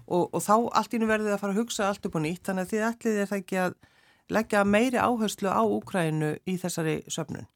Og, 0.08 0.30
og 0.32 0.40
þá 0.40 0.54
allt 0.80 0.96
í 0.96 1.02
nú 1.02 1.10
verðið 1.10 1.34
að 1.36 1.42
fara 1.42 1.56
að 1.56 1.60
hugsa 1.60 1.90
allt 1.90 2.06
upp 2.08 2.16
á 2.16 2.20
nýtt 2.24 2.48
þannig 2.48 2.64
að 2.64 2.72
þið 2.72 2.84
ætlið 2.88 3.18
er 3.20 3.28
það 3.28 3.42
ekki 3.42 3.58
að 3.60 3.74
leggja 4.34 4.64
meiri 4.68 5.00
áherslu 5.00 5.52
á 5.52 5.62
Úkrænu 5.64 6.36
í 6.48 6.58
þessari 6.62 7.00
söfnun. 7.12 7.48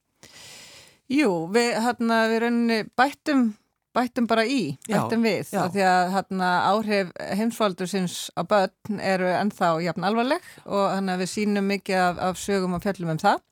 Jú, 1.12 1.32
við, 1.52 1.74
hérna, 1.84 2.22
við 2.32 2.40
rauninni 2.46 2.80
bættum, 2.96 3.50
bættum 3.96 4.28
bara 4.32 4.46
í, 4.48 4.78
Já, 4.88 5.02
bættum 5.02 5.26
við, 5.28 5.50
já. 5.52 5.66
því 5.74 5.84
að 5.84 6.12
hérna, 6.14 6.52
áhrif 6.72 7.12
heimsfaldur 7.36 7.90
sinns 7.92 8.30
á 8.40 8.48
börn 8.48 9.02
eru 9.04 9.28
ennþá 9.36 9.74
jafn 9.84 10.08
alvarleg 10.08 10.46
og 10.64 10.86
þannig 10.94 11.18
að 11.18 11.24
við 11.26 11.32
sínum 11.34 11.68
mikið 11.68 12.04
af, 12.06 12.22
af 12.30 12.40
sögum 12.40 12.78
og 12.78 12.86
fjöllum 12.86 13.12
um 13.16 13.20
það. 13.20 13.44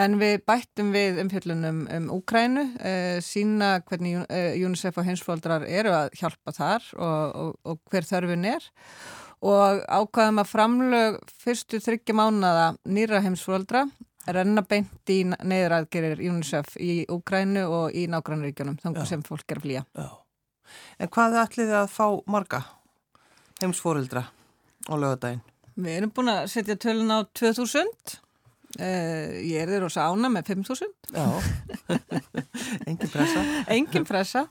En 0.00 0.18
við 0.20 0.36
bættum 0.46 0.92
við 0.94 1.16
umfjöllunum 1.18 1.80
um 1.90 2.10
Úkrænu, 2.14 2.62
uh, 2.78 3.16
sína 3.26 3.72
hvernig 3.86 4.20
uh, 4.22 4.52
UNICEF 4.54 4.98
og 4.98 5.06
heimsfaldrar 5.08 5.66
eru 5.66 5.94
að 5.94 6.12
hjálpa 6.18 6.54
þar 6.54 6.90
og, 6.94 7.40
og, 7.42 7.56
og 7.66 7.80
hver 7.90 8.06
þörfin 8.06 8.46
er 8.52 8.68
og 9.40 9.80
ákvaðum 9.88 10.40
að 10.42 10.50
framlög 10.50 11.18
fyrstu 11.40 11.80
þryggja 11.80 12.16
mánada 12.18 12.66
nýra 12.84 13.22
heimsfaldra 13.24 13.86
renna 14.30 14.62
beint 14.68 15.10
í 15.10 15.22
neyðraðgerir 15.24 16.20
UNICEF 16.28 16.74
í 16.80 17.04
Úkrænu 17.10 17.62
og 17.66 17.96
í 17.96 18.04
nágrannríkjunum, 18.12 18.76
þannig 18.82 19.06
Já. 19.06 19.08
sem 19.08 19.22
fólk 19.26 19.46
er 19.48 19.60
að 19.60 19.64
flýja. 19.64 19.84
Já. 19.96 20.08
En 21.00 21.08
hvað 21.10 21.38
ætlið 21.40 21.70
þið 21.72 21.78
að 21.80 21.94
fá 21.94 22.06
marga 22.30 22.60
heimsfóreldra 23.62 24.26
á 24.28 24.92
lögadaginn? 24.94 25.40
Við 25.80 25.96
erum 25.96 26.12
búin 26.14 26.30
að 26.34 26.44
setja 26.52 26.76
tölun 26.80 27.10
á 27.16 27.18
2000, 27.40 27.88
uh, 28.76 29.40
ég 29.40 29.56
er 29.64 29.72
þér 29.72 29.88
og 29.88 29.94
sána 29.96 30.30
með 30.30 30.52
5000, 30.52 30.94
Já, 31.16 31.26
engin 32.90 33.10
pressa. 33.10 33.44
engin 33.72 34.06
pressa. 34.08 34.44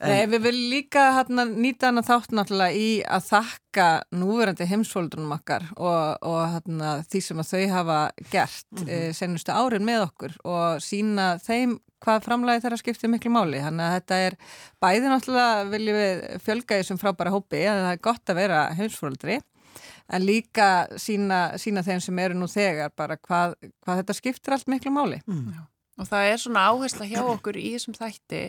Nei, 0.00 0.24
við 0.32 0.46
viljum 0.46 0.70
líka 0.72 1.02
hérna, 1.12 1.44
nýta 1.44 1.90
hana 1.90 2.02
þátt 2.06 2.32
náttúrulega 2.32 2.72
í 2.72 2.88
að 3.04 3.26
þakka 3.26 3.88
núverandi 4.16 4.68
heimsfóldunum 4.70 5.34
okkar 5.36 5.66
og, 5.76 6.24
og 6.24 6.40
hérna, 6.54 6.94
því 7.10 7.20
sem 7.26 7.42
að 7.42 7.50
þau 7.50 7.74
hafa 7.74 8.00
gert 8.32 8.70
mm 8.72 8.86
-hmm. 8.86 9.12
senustu 9.18 9.52
árin 9.52 9.84
með 9.84 10.06
okkur 10.06 10.36
og 10.44 10.80
sína 10.84 11.34
þeim 11.44 11.78
hvað 12.00 12.24
framlæði 12.24 12.62
þeirra 12.64 12.80
skiptir 12.80 13.12
miklu 13.12 13.30
máli. 13.34 13.60
Þannig 13.60 13.86
að 13.86 13.96
þetta 13.98 14.20
er 14.26 14.36
bæði 14.80 15.12
náttúrulega 15.12 15.64
viljum 15.74 15.98
við 16.00 16.22
fjölga 16.46 16.78
þessum 16.80 17.00
frábæra 17.00 17.34
hópi 17.34 17.64
að 17.68 17.82
það 17.84 17.92
er 17.92 18.04
gott 18.08 18.32
að 18.32 18.40
vera 18.40 18.60
heimsfóldri 18.78 19.40
en 20.10 20.26
líka 20.26 20.68
sína, 20.98 21.58
sína 21.60 21.84
þeim 21.86 22.00
sem 22.00 22.18
eru 22.18 22.38
nú 22.38 22.48
þegar 22.50 22.90
bara 22.96 23.16
hvað, 23.16 23.54
hvað 23.84 24.00
þetta 24.02 24.16
skiptir 24.16 24.56
allt 24.56 24.66
miklu 24.72 24.94
máli. 24.94 25.20
Og 25.98 26.06
það 26.08 26.28
er 26.30 26.38
svona 26.40 26.62
áhersla 26.70 27.06
hjá 27.10 27.20
okkur 27.24 27.58
í 27.60 27.72
þessum 27.74 27.96
þætti 27.98 28.42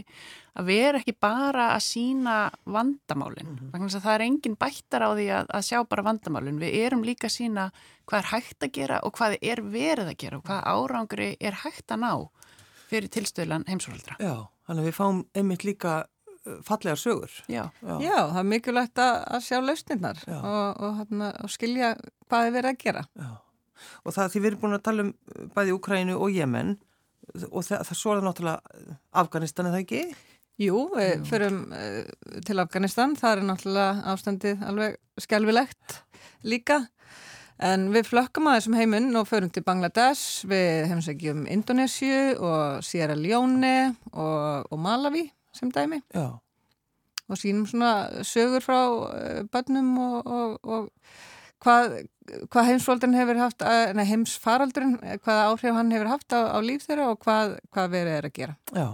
að 0.59 0.67
við 0.67 0.81
erum 0.89 1.01
ekki 1.01 1.15
bara 1.23 1.69
að 1.75 1.83
sína 1.87 2.35
vandamálin 2.63 3.49
vegna 3.71 3.87
þess 3.87 3.97
að 3.99 4.05
það 4.05 4.15
er 4.17 4.25
engin 4.27 4.57
bættar 4.59 5.05
á 5.07 5.09
því 5.15 5.25
að, 5.39 5.49
að 5.57 5.65
sjá 5.67 5.79
bara 5.89 6.05
vandamálin 6.05 6.61
við 6.61 6.77
erum 6.85 7.03
líka 7.07 7.27
að 7.27 7.35
sína 7.37 7.65
hvað 8.05 8.19
er 8.21 8.29
hægt 8.33 8.67
að 8.67 8.73
gera 8.77 9.01
og 9.07 9.15
hvað 9.17 9.37
er 9.41 9.63
verið 9.73 10.13
að 10.13 10.19
gera 10.23 10.39
og 10.39 10.45
hvað 10.47 10.63
árangri 10.75 11.29
er 11.39 11.59
hægt 11.63 11.91
að 11.95 12.03
ná 12.05 12.13
fyrir 12.91 13.11
tilstöðlan 13.11 13.67
heimsfólaldra 13.71 14.17
Já, 14.19 14.35
þannig 14.67 14.83
að 14.83 14.89
við 14.89 14.97
fáum 14.99 15.21
einmitt 15.39 15.63
líka 15.67 15.93
uh, 16.03 16.59
fallegar 16.67 16.99
sögur. 16.99 17.31
Já, 17.47 17.63
Já. 17.79 17.93
Já, 18.03 18.17
það 18.33 18.41
er 18.43 18.49
mikilvægt 18.51 18.99
að, 19.03 19.15
að 19.31 19.47
sjá 19.47 19.57
lausnirnar 19.63 20.23
og, 20.27 20.81
og, 20.81 20.99
hérna, 20.99 21.31
og 21.43 21.51
skilja 21.53 21.93
hvað 22.27 22.47
er 22.47 22.55
verið 22.57 22.73
að 22.73 22.81
gera. 22.83 23.03
Já. 23.15 23.31
Og 24.05 24.13
það 24.13 24.33
því 24.33 24.41
við 24.41 24.49
erum 24.51 24.61
búin 24.61 24.77
að 24.77 24.83
tala 24.87 25.05
um 25.07 25.11
uh, 25.13 25.45
bæði 25.55 25.75
Úkrænu 25.77 26.17
og 26.19 26.35
Jemen 26.35 26.75
og 27.47 27.65
það, 27.65 27.81
það 27.87 27.97
svo 27.97 28.13
er 28.13 28.19
það 28.19 28.27
náttúrulega 28.27 28.95
Afganistan 29.23 29.69
er 29.69 29.75
það 29.75 29.83
ekki? 29.85 30.03
Jú, 30.61 30.79
við 30.93 31.25
förum 31.29 31.59
uh, 31.73 32.39
til 32.45 32.61
Afganistan, 32.61 33.15
það 33.17 33.35
er 33.37 33.45
náttúrulega 33.49 34.13
ástandið 34.13 34.65
alveg 34.67 34.97
skelvilegt 35.21 36.01
líka. 36.45 36.83
En 37.61 37.89
við 37.93 38.07
flökkum 38.09 38.49
að 38.49 38.57
þessum 38.57 38.77
heiminn 38.79 39.17
og 39.19 39.27
förum 39.29 39.51
til 39.53 39.63
Bangladesh, 39.65 40.45
við 40.49 40.87
heimsækjum 40.89 41.43
Indonésiu 41.53 42.39
og 42.41 42.85
Sierra 42.85 43.17
Leone 43.17 43.91
og, 44.11 44.71
og 44.71 44.79
Malawi 44.81 45.27
sem 45.53 45.69
dæmi. 45.73 46.01
Já. 46.15 46.39
og 47.31 47.37
sínum 47.39 47.67
svona 47.67 48.23
sögur 48.27 48.59
frá 48.59 48.79
uh, 48.91 49.43
bönnum 49.47 49.97
og, 49.99 50.27
og, 50.27 50.59
og 50.63 50.89
hvað, 51.61 51.95
hvað 52.51 52.67
heimsfóldurinn 52.71 53.17
hefur 53.19 53.39
haft, 53.41 53.61
að- 53.65 53.93
nei 53.97 54.05
heimsfaraldurinn, 54.09 54.97
eh, 55.03 55.17
hvaða 55.17 55.45
áhrif 55.51 55.75
hann 55.77 55.91
hefur 55.91 56.07
haft 56.11 56.33
á, 56.33 56.39
á 56.53 56.57
líf 56.61 56.85
þeirra 56.87 57.09
og 57.11 57.19
hvað, 57.25 57.57
hvað 57.73 57.89
verið 57.95 58.17
er 58.17 58.27
að 58.29 58.33
gera. 58.39 58.55
Já, 58.73 58.87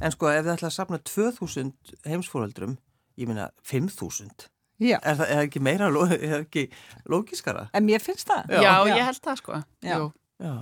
en 0.00 0.10
sko 0.14 0.28
ef 0.32 0.44
þið 0.44 0.54
ætla 0.56 0.68
að 0.70 0.76
safna 0.78 0.98
2000 0.98 1.72
heimsfóreldrum, 2.06 2.76
ég 3.18 3.28
meina 3.28 3.50
5000, 3.62 4.48
Já, 4.80 4.98
er 5.02 5.14
það, 5.14 5.28
er 5.30 5.46
ekki 5.46 5.60
meira, 5.62 5.86
er 5.86 6.18
það 6.18 6.40
ekki 6.48 6.64
lógiskara? 7.08 7.68
en 7.72 7.86
mér 7.86 8.00
finnst 8.02 8.26
það. 8.26 8.48
Já, 8.50 8.72
ég 8.90 9.04
held 9.04 9.20
það 9.22 9.36
sko. 9.38 9.64
Já. 9.82 9.96
Jú, 9.98 10.12
Já, 10.42 10.54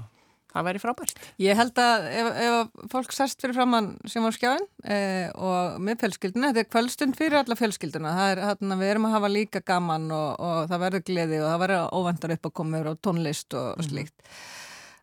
það 0.52 0.66
væri 0.68 0.82
frábært. 0.82 1.22
Ég 1.42 1.58
held 1.58 1.80
að 1.82 2.08
ef, 2.12 2.30
ef 2.46 2.90
fólk 2.92 3.14
sest 3.16 3.42
fyrir 3.42 3.56
framann 3.56 3.92
sem 4.10 4.24
var 4.24 4.36
skjáin 4.36 4.66
eh, 4.84 5.28
og 5.34 5.80
með 5.82 6.04
fjölskylduna, 6.04 6.52
þetta 6.52 6.64
er 6.64 6.70
kvöldstund 6.76 7.18
fyrir 7.18 7.40
alla 7.40 7.58
fjölskylduna, 7.58 8.14
það 8.18 8.34
er 8.34 8.42
hérna 8.50 8.78
við 8.80 8.94
erum 8.94 9.08
að 9.08 9.16
hafa 9.16 9.32
líka 9.32 9.64
gaman 9.72 10.10
og, 10.12 10.28
og 10.42 10.70
það 10.72 10.84
verður 10.86 11.06
gleði 11.08 11.40
og 11.40 11.48
það 11.48 11.64
verður 11.66 11.96
óvendar 12.00 12.36
upp 12.36 12.50
að 12.50 12.56
koma 12.60 12.84
og 12.92 13.00
tónlist 13.04 13.58
og, 13.58 13.72
og 13.76 13.88
slíkt. 13.88 14.30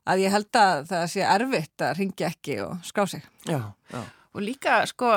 Að 0.09 0.23
ég 0.23 0.33
held 0.33 0.57
að 0.57 0.87
það 0.89 1.11
sé 1.11 1.27
erfitt 1.27 1.85
að 1.85 1.99
ringja 1.99 2.31
ekki 2.31 2.61
og 2.65 2.79
skrá 2.87 3.05
sig. 3.09 3.25
já, 3.45 3.61
já. 3.93 4.01
Og 4.37 4.43
líka, 4.45 4.83
sko, 4.85 5.09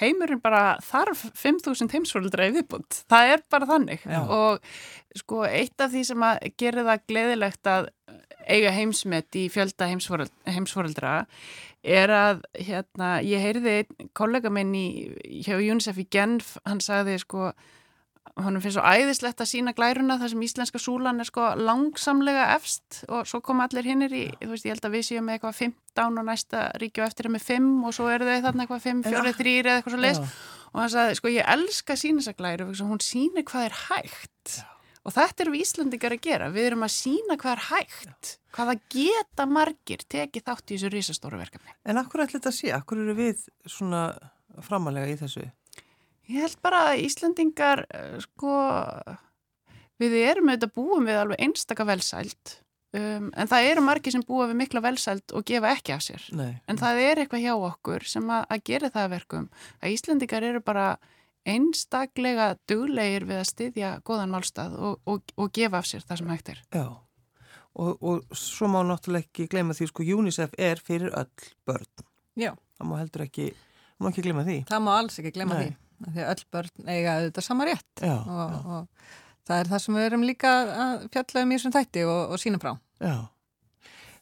heimurinn 0.00 0.40
bara 0.42 0.78
þarf 0.84 1.26
5.000 1.36 1.92
heimsfóreldra 1.92 2.48
í 2.48 2.54
viðbúnd. 2.56 3.02
Það 3.10 3.32
er 3.34 3.44
bara 3.52 3.68
þannig. 3.68 4.04
Já. 4.08 4.20
Og 4.24 5.20
sko, 5.20 5.42
eitt 5.48 5.82
af 5.82 5.92
því 5.92 6.04
sem 6.08 6.24
að 6.24 6.46
gerir 6.60 6.88
það 6.88 7.04
gleðilegt 7.10 7.70
að 7.70 7.90
eiga 8.50 8.72
heimsmet 8.74 9.36
í 9.38 9.48
fjölda 9.52 9.88
heimsfóreld, 9.90 10.32
heimsfóreldra 10.48 11.18
er 11.80 12.12
að, 12.12 12.40
hérna, 12.60 13.18
ég 13.24 13.40
heyrði 13.40 13.76
einn 13.80 14.08
kollega 14.16 14.52
minn 14.52 14.72
í, 14.76 14.86
hjá 15.46 15.56
UNICEF 15.56 16.00
í 16.02 16.06
Genf, 16.12 16.56
hann 16.68 16.82
sagði, 16.84 17.16
sko, 17.22 17.50
hann 18.36 18.60
finnst 18.60 18.76
svo 18.76 18.84
æðislegt 18.84 19.40
að 19.42 19.50
sína 19.50 19.74
glæruna 19.76 20.18
þar 20.20 20.32
sem 20.32 20.44
íslenska 20.44 20.80
súlan 20.80 21.22
er 21.22 21.28
sko 21.28 21.50
langsamlega 21.58 22.50
efst 22.56 23.02
og 23.08 23.28
svo 23.28 23.40
koma 23.44 23.66
allir 23.66 23.88
hinnir 23.88 24.14
í, 24.14 24.26
þú 24.42 24.52
veist, 24.52 24.68
ég 24.68 24.76
held 24.76 24.88
að 24.88 24.96
við 24.96 25.06
séum 25.08 25.26
með 25.28 25.38
eitthvað 25.38 25.60
15 25.64 26.20
og 26.20 26.28
næsta 26.28 26.64
ríki 26.80 27.02
og 27.02 27.08
eftir 27.08 27.30
er 27.30 27.34
með 27.36 27.46
5 27.48 27.70
og 27.88 27.96
svo 27.96 28.08
eru 28.12 28.28
þau 28.28 28.46
þarna 28.46 28.66
eitthvað 28.66 28.84
5, 28.86 29.04
4, 29.08 29.36
3 29.40 29.54
eða 29.62 29.78
eitthvað 29.78 29.96
svo 29.96 30.02
leis 30.04 30.20
Já. 30.20 30.28
og 30.70 30.82
hann 30.82 30.92
sagði, 30.94 31.16
sko, 31.20 31.32
ég 31.36 31.54
elska 31.56 31.96
sína 32.00 32.22
þessa 32.22 32.36
glæru 32.38 32.68
hún 32.92 33.04
sýnir 33.04 33.48
hvað 33.48 33.70
er 33.70 33.80
hægt 33.88 34.60
og 35.04 35.14
þetta 35.16 35.44
erum 35.44 35.56
við 35.56 35.64
Íslandingar 35.66 36.16
að 36.16 36.24
gera 36.26 36.50
við 36.54 36.68
erum 36.70 36.84
að 36.86 36.96
sína 36.96 37.38
hvað 37.40 37.54
er 37.56 37.64
hægt 37.70 38.34
hvaða 38.56 38.76
geta 38.92 39.46
margir 39.48 40.04
tekið 40.10 40.46
þátt 40.48 40.66
í 40.66 40.76
þessu 40.76 40.92
risastóru 40.92 41.40
verkefni 41.40 41.72
En 41.84 42.00
akkur 42.02 42.24
ætla 42.24 42.38
þetta 42.38 42.52
að 42.52 42.58
sé, 42.58 42.72
akkur 42.76 43.00
eru 43.04 43.16
við 43.18 43.46
svona 43.64 44.04
framalega 44.66 45.10
í 45.12 45.18
þessu? 45.20 45.46
Ég 46.30 46.46
held 46.46 46.58
bara 46.62 46.80
að 46.92 47.04
Íslandingar, 47.06 47.84
eh, 47.90 48.18
sko, 48.22 48.56
við 50.00 50.16
erum 50.20 50.50
auðvitað 50.50 50.74
búum 50.76 51.06
við 51.08 51.20
alveg 51.20 51.40
einstaka 51.42 51.86
velsælt, 51.88 52.60
um, 52.94 53.30
en 53.34 53.50
það 53.50 53.70
eru 53.70 53.84
margir 53.84 54.14
sem 54.14 54.22
búa 54.26 54.46
við 54.50 54.60
mikla 54.62 54.82
velsælt 54.84 55.34
og 55.34 55.44
gefa 55.44 55.72
ekki 55.74 55.94
af 55.96 56.04
sér. 56.06 56.26
Nei. 56.32 56.60
En 56.68 56.78
það 56.78 57.02
er 57.02 57.22
eitthvað 57.22 57.44
hjá 57.46 57.54
okkur 57.56 58.06
sem 58.06 58.30
að, 58.30 58.44
að 58.46 58.64
gera 58.70 58.92
það 58.94 59.08
að 59.08 59.14
verkum. 59.16 59.48
Að 59.82 59.96
Íslandingar 59.96 60.46
eru 60.46 60.60
bara 60.60 60.86
einstaklega 61.48 62.50
duglegir 62.68 63.24
við 63.28 63.38
að 63.40 63.48
styðja 63.50 63.90
góðan 64.06 64.32
málstað 64.34 64.74
og, 64.78 64.98
og, 65.08 65.22
og 65.40 65.52
gefa 65.56 65.80
af 65.80 65.88
sér 65.88 66.04
það 66.06 66.20
sem 66.20 66.32
hægt 66.34 66.50
er. 66.52 66.60
Já, 66.74 66.84
og, 67.80 68.02
og 68.02 68.36
svo 68.36 68.68
má 68.72 68.80
náttúrulega 68.86 69.24
ekki 69.28 69.48
gleyma 69.52 69.76
því, 69.76 69.88
sko, 69.92 70.06
UNICEF 70.18 70.54
er 70.58 70.82
fyrir 70.84 71.12
öll 71.16 71.50
börn. 71.68 71.88
Já, 72.40 72.52
Það 72.80 72.88
má 72.88 72.94
heldur 72.96 73.22
ekki, 73.26 73.46
má 74.00 74.08
ekki 74.08 74.22
gleyma 74.24 74.44
því. 74.46 74.58
það 74.70 74.84
má 74.86 74.92
alls 74.96 75.18
ekki 75.20 75.32
glemma 75.36 75.58
Nei. 75.58 75.66
því. 75.66 76.12
Því 76.14 76.22
öll 76.32 76.44
börn 76.54 76.86
eiga 76.88 77.16
auðvitað 77.18 77.44
sama 77.44 77.66
rétt 77.68 78.00
Já, 78.00 78.14
og, 78.24 78.54
já. 78.54 78.60
og 78.72 79.10
það 79.50 79.58
er 79.60 79.68
það 79.74 79.82
sem 79.84 79.98
við 79.98 80.06
erum 80.06 80.22
líka 80.24 80.52
að 80.86 81.02
fjalla 81.12 81.42
um 81.44 81.50
í 81.52 81.58
þessum 81.58 81.74
þætti 81.76 82.04
og, 82.08 82.20
og 82.32 82.40
sína 82.40 82.60
frá. 82.62 82.70
Já. 83.04 83.16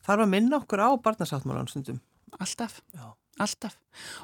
Þarf 0.09 0.25
að 0.25 0.33
minna 0.33 0.59
okkur 0.59 0.83
á 0.83 0.89
barnasáttmálan 1.05 1.69
stundum. 1.71 2.01
Alltaf. 2.43 2.81
Já. 2.97 3.07
Alltaf. 3.39 3.77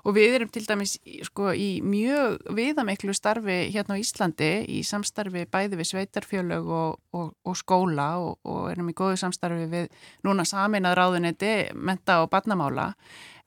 Og 0.07 0.15
við 0.17 0.37
erum 0.39 0.51
til 0.55 0.65
dæmis 0.67 0.97
sko, 1.27 1.51
í 1.55 1.81
mjög 1.83 2.41
viðamiklu 2.55 3.15
starfi 3.17 3.59
hérna 3.75 3.99
á 3.99 4.03
Íslandi 4.03 4.51
í 4.71 4.83
samstarfi 4.87 5.47
bæði 5.51 5.79
við 5.81 5.91
sveitarfjölög 5.91 6.71
og, 6.79 6.99
og, 7.15 7.31
og 7.47 7.59
skóla 7.59 8.09
og, 8.23 8.41
og 8.47 8.71
erum 8.73 8.91
í 8.91 8.97
góðu 8.97 9.19
samstarfi 9.23 9.69
við 9.71 9.89
núna 10.27 10.47
saminað 10.49 10.99
ráðuneti 11.01 11.55
menta 11.75 12.21
og 12.23 12.31
barnamála 12.35 12.93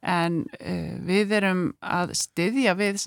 en 0.06 0.44
uh, 0.62 0.96
við 1.08 1.34
erum 1.40 1.62
að 1.82 2.14
styðja 2.20 2.76
við 2.78 3.00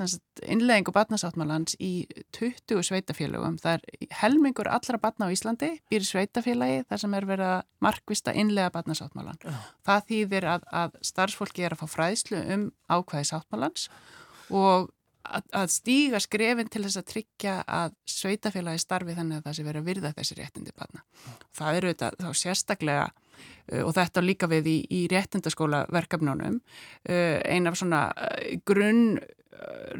innleggingu 0.43 0.93
barnasáttmálans 0.95 1.77
í 1.79 2.07
20 2.37 2.83
sveitafélögum. 2.89 3.59
Það 3.63 3.79
er 3.79 4.09
helmingur 4.23 4.71
allra 4.71 5.01
barna 5.03 5.31
á 5.31 5.35
Íslandi 5.35 5.73
býr 5.91 6.07
sveitafélagi 6.07 6.85
þar 6.91 7.03
sem 7.05 7.19
er 7.19 7.29
verið 7.29 7.53
að 7.55 7.67
markvista 7.87 8.35
innlega 8.35 8.73
barnasáttmálan. 8.75 9.41
Það 9.87 10.07
þýðir 10.13 10.49
að, 10.57 10.71
að 10.83 10.97
starfsfólki 11.13 11.67
er 11.67 11.77
að 11.77 11.85
fá 11.85 11.95
fræðslu 11.97 12.43
um 12.57 12.71
ákvæði 12.91 13.31
sáttmálans 13.31 13.87
og 14.51 14.91
að, 15.25 15.47
að 15.55 15.73
stíga 15.75 16.21
skrefin 16.23 16.71
til 16.73 16.85
þess 16.87 17.01
að 17.01 17.09
tryggja 17.15 17.57
að 17.67 17.97
sveitafélagi 18.09 18.83
starfi 18.83 19.17
þannig 19.17 19.41
að 19.41 19.49
það 19.49 19.57
sé 19.57 19.67
verið 19.67 19.83
að 19.83 19.91
virða 19.91 20.13
þessi 20.17 20.39
réttindi 20.39 20.77
barna. 20.77 21.05
Það 21.57 21.81
eru 21.81 21.93
þetta 21.95 22.11
þá 22.19 22.31
sérstaklega 22.43 23.11
og 23.85 23.93
þetta 23.97 24.25
líka 24.25 24.49
við 24.51 24.71
í, 24.71 24.79
í 24.91 25.01
réttindaskóla 25.13 25.85
verkefnunum. 25.95 26.61
Uh, 27.09 27.39
ein 27.45 27.71
af 27.71 27.79
svona 27.81 28.09
uh, 28.15 28.57
grunn 28.67 29.21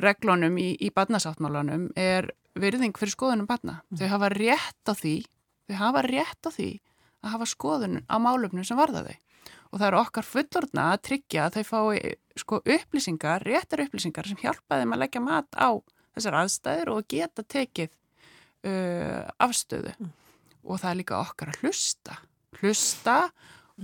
reglunum 0.01 0.55
í, 0.61 0.71
í 0.81 0.89
barnasáttmálanum 0.95 1.91
er 1.99 2.31
virðing 2.59 2.97
fyrir 2.97 3.13
skoðunum 3.13 3.49
barna. 3.49 3.81
Þau 3.93 4.09
hafa 4.15 4.31
rétt 4.33 4.89
á 4.89 4.95
því 4.97 5.17
þau 5.71 5.79
hafa 5.85 6.05
rétt 6.07 6.49
á 6.49 6.51
því 6.51 6.71
að 7.21 7.35
hafa 7.35 7.49
skoðun 7.51 8.01
á 8.09 8.17
málefnum 8.23 8.67
sem 8.67 8.79
varða 8.79 9.05
þau. 9.07 9.17
Og 9.71 9.79
það 9.79 9.87
eru 9.87 10.01
okkar 10.01 10.27
fullorðna 10.27 10.87
að 10.95 11.03
tryggja 11.07 11.47
að 11.47 11.59
þau 11.59 11.65
fái 11.69 12.15
sko 12.41 12.61
upplýsingar, 12.65 13.45
réttar 13.47 13.85
upplýsingar 13.85 14.27
sem 14.27 14.41
hjálpa 14.41 14.81
þeim 14.81 14.97
að 14.97 15.03
leggja 15.05 15.23
mat 15.23 15.51
á 15.55 15.79
þessar 16.17 16.39
aðstæður 16.41 16.93
og 16.97 17.07
geta 17.11 17.45
tekið 17.45 17.93
uh, 18.67 19.29
afstöðu. 19.39 19.95
Og 20.67 20.81
það 20.81 20.91
er 20.91 20.99
líka 20.99 21.21
okkar 21.21 21.53
að 21.53 21.63
hlusta 21.63 22.19
hlusta 22.59 23.21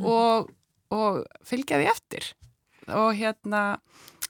og, 0.03 0.51
og 0.93 1.23
fylgja 1.47 1.81
því 1.81 1.89
eftir. 1.93 2.33
Og 2.95 3.15
hérna 3.19 3.63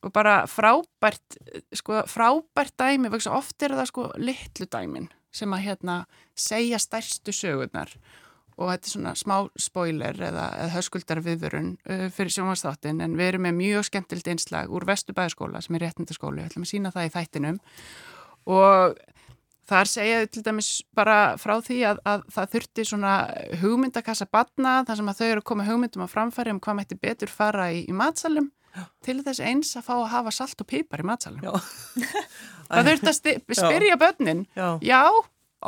og 0.05 0.12
bara 0.14 0.44
frábært 0.46 1.38
sko 1.75 2.05
frábært 2.11 2.77
dæmi, 2.79 3.11
oft 3.11 3.62
er 3.62 3.75
það 3.75 3.88
sko 3.90 4.05
litlu 4.20 4.68
dæmin 4.70 5.09
sem 5.35 5.53
að 5.53 5.66
hérna 5.66 5.96
segja 6.37 6.79
stærstu 6.81 7.35
sögurnar. 7.35 7.90
Og 8.57 8.70
þetta 8.70 8.88
er 8.88 8.92
svona 8.94 9.12
smá 9.18 9.35
spoiler 9.61 10.16
eða, 10.16 10.46
eða 10.57 10.72
höskuldar 10.79 11.20
viðvörun 11.20 11.75
uh, 11.90 12.07
fyrir 12.09 12.33
sjónvarsþáttin 12.33 13.03
en 13.05 13.16
við 13.18 13.35
erum 13.35 13.44
með 13.44 13.59
mjög 13.59 13.88
skemmtilegt 13.90 14.31
einslag 14.33 14.72
úr 14.72 14.87
Vesturbæðaskóla 14.88 15.61
sem 15.61 15.77
er 15.77 15.85
réttindaskóli, 15.85 16.40
við 16.40 16.49
ætlum 16.49 16.64
að 16.64 16.70
sína 16.70 16.92
það 16.94 17.09
í 17.09 17.12
þættinum. 17.18 17.59
Og 18.57 18.96
þar 19.66 19.90
segja 19.90 20.18
þau 20.22 20.29
til 20.37 20.42
dæmis 20.46 20.70
bara 20.94 21.16
frá 21.43 21.55
því 21.64 21.78
að, 21.90 22.01
að 22.07 22.26
það 22.36 22.51
þurfti 22.57 22.84
svona 22.90 23.14
hugmyndakassa 23.62 24.28
batna 24.30 24.76
þar 24.86 25.01
sem 25.01 25.11
að 25.12 25.20
þau 25.20 25.26
eru 25.30 25.43
að 25.43 25.49
koma 25.53 25.66
hugmyndum 25.68 26.05
á 26.07 26.09
framfæri 26.12 26.55
um 26.55 26.61
hvað 26.62 26.78
mætti 26.80 26.99
betur 27.03 27.32
fara 27.32 27.70
í, 27.74 27.82
í 27.88 27.95
matsalum 27.97 28.51
til 29.07 29.22
þess 29.24 29.40
eins 29.40 29.70
að 29.78 29.86
fá 29.88 29.95
að 29.97 30.11
hafa 30.12 30.30
salt 30.36 30.61
og 30.61 30.66
pípar 30.68 31.01
í 31.01 31.07
matsalum. 31.09 31.40
Það 32.68 32.88
þurfti 32.90 33.09
að 33.09 33.16
sti- 33.16 33.38
spyrja 33.57 33.97
börnin, 34.01 34.43
Já. 34.59 34.66
já, 34.84 34.99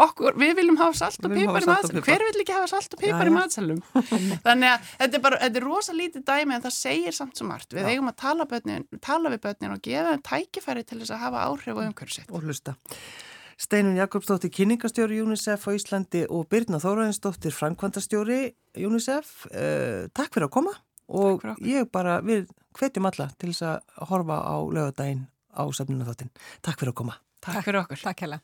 okkur, 0.05 0.35
við 0.37 0.53
viljum 0.59 0.77
hafa 0.81 0.99
salt 1.07 1.25
og 1.25 1.33
pípar 1.33 1.63
í 1.63 1.69
og 1.69 1.71
matsalum, 1.71 2.03
hver 2.05 2.25
vill 2.27 2.43
ekki 2.43 2.57
hafa 2.57 2.69
salt 2.75 2.97
og 2.97 3.01
pípar 3.01 3.31
í 3.31 3.33
matsalum? 3.33 3.79
Þannig 4.47 4.73
að 4.75 4.91
þetta 4.99 5.17
er 5.21 5.25
bara, 5.25 5.39
þetta 5.47 5.61
er 5.63 5.67
rosa 5.71 5.97
lítið 5.97 6.27
dæmi 6.29 6.59
en 6.59 6.67
það 6.67 6.75
segir 6.77 7.17
samt 7.17 7.41
svo 7.41 7.49
margt. 7.49 7.73
Við 7.73 7.87
Já. 7.87 7.93
eigum 7.95 8.11
að 8.13 8.19
tala, 8.27 8.49
börnin, 8.51 8.85
tala 9.09 9.33
við 9.33 9.43
börnin 9.47 9.77
og 9.79 9.83
gefa 9.89 10.13
þeim 10.13 10.25
tækifæri 10.29 10.85
til 10.91 11.01
þess 11.01 11.15
að 11.17 11.25
hafa 11.25 11.47
áhrif 11.49 11.81
á 11.81 11.83
umhverju 11.87 12.19
sitt. 12.19 12.29
og 12.35 12.45
hlusta. 12.45 12.77
Steinun 13.59 13.97
Jakobsdóttir, 13.99 14.53
kynningastjóri 14.55 15.17
UNICEF 15.19 15.65
á 15.67 15.71
Íslandi 15.75 16.21
og 16.31 16.47
Birna 16.47 16.79
Þóraðinsdóttir, 16.79 17.51
framkvæmdastjóri 17.57 18.53
UNICEF. 18.87 19.33
Uh, 19.51 20.07
takk 20.15 20.31
fyrir 20.37 20.47
að 20.47 20.53
koma 20.55 20.75
og 21.09 21.43
Takk 21.43 21.65
ég 21.67 21.89
bara, 21.91 22.21
við 22.23 22.47
hvetjum 22.79 23.09
alla 23.11 23.27
til 23.35 23.51
þess 23.51 23.67
að 23.67 24.07
horfa 24.13 24.39
á 24.47 24.57
lögadaginn 24.63 25.27
á 25.59 25.67
sefninu 25.75 26.07
þáttin. 26.07 26.31
Takk 26.63 26.79
fyrir 26.79 26.95
að 26.95 27.01
koma. 27.03 27.19
Takk 27.43 27.67
fyrir 27.67 27.83
okkur. 27.83 28.05
Takk 28.07 28.25
hella. 28.29 28.39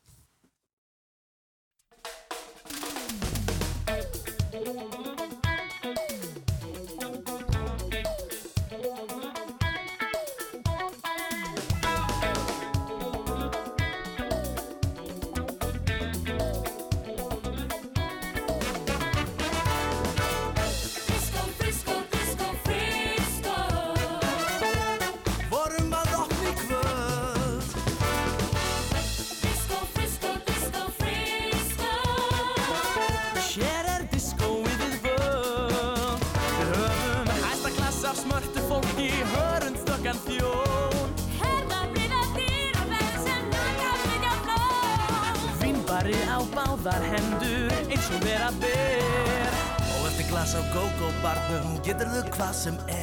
disko 34.25 34.51
við 34.65 34.79
þið 34.81 34.95
völd 35.05 36.23
Við 36.57 36.71
höfum 36.79 37.33
hæsta 37.43 37.73
klass 37.77 37.99
af 38.09 38.21
smörtu 38.23 38.63
fólki 38.71 39.09
hörundstökkan 39.35 40.21
þjón 40.25 41.13
Herða 41.43 41.81
blíða 41.93 42.23
dýr 42.37 42.79
og 42.81 42.87
verður 42.95 43.19
sem 43.27 43.43
naka 43.53 43.91
við 44.05 44.25
hjá 44.25 44.35
blóð. 44.47 45.45
Vinnbari 45.61 46.17
á 46.25 46.39
báðar 46.57 47.05
hendur 47.13 47.77
eins 47.85 48.09
og 48.17 48.25
vera 48.25 48.49
ber. 48.63 49.61
Og 49.99 50.09
eftir 50.09 50.31
glass 50.33 50.57
á 50.57 50.63
gógóbarnum 50.73 51.77
getur 51.85 52.09
þau 52.15 52.25
hvað 52.39 52.57
sem 52.63 52.81
er 52.89 52.94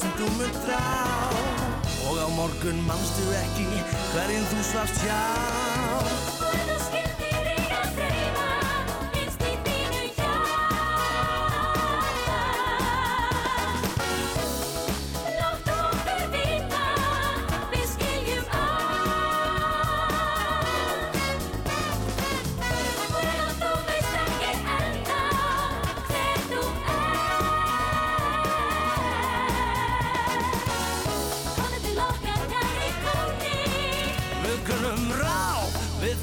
sem 0.00 0.12
þú 0.16 0.32
mun 0.38 0.58
þrá 0.64 0.80
Og 2.08 2.16
á 2.24 2.28
morgun 2.38 2.82
manstu 2.88 3.28
ekki 3.42 3.68
Hverjum 4.14 4.50
þú 4.54 4.66
svafst 4.72 5.04
hjá 5.04 6.29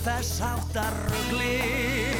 þess 0.07 0.39
áttar 0.39 0.93
rugli 1.09 2.16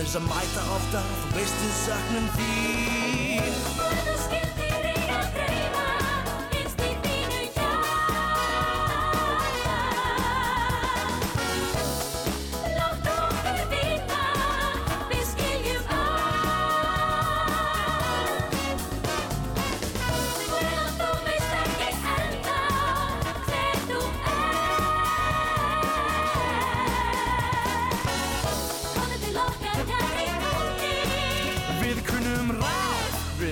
aðeins 0.00 0.16
að 0.16 0.28
mæta 0.30 0.62
ofta 0.76 1.02
Þú 1.10 1.34
veistu 1.36 1.68
söknum 1.82 2.32
þín 2.38 3.79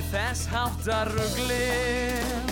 þess 0.08 0.46
háttar 0.48 1.10
rugli 1.12 2.47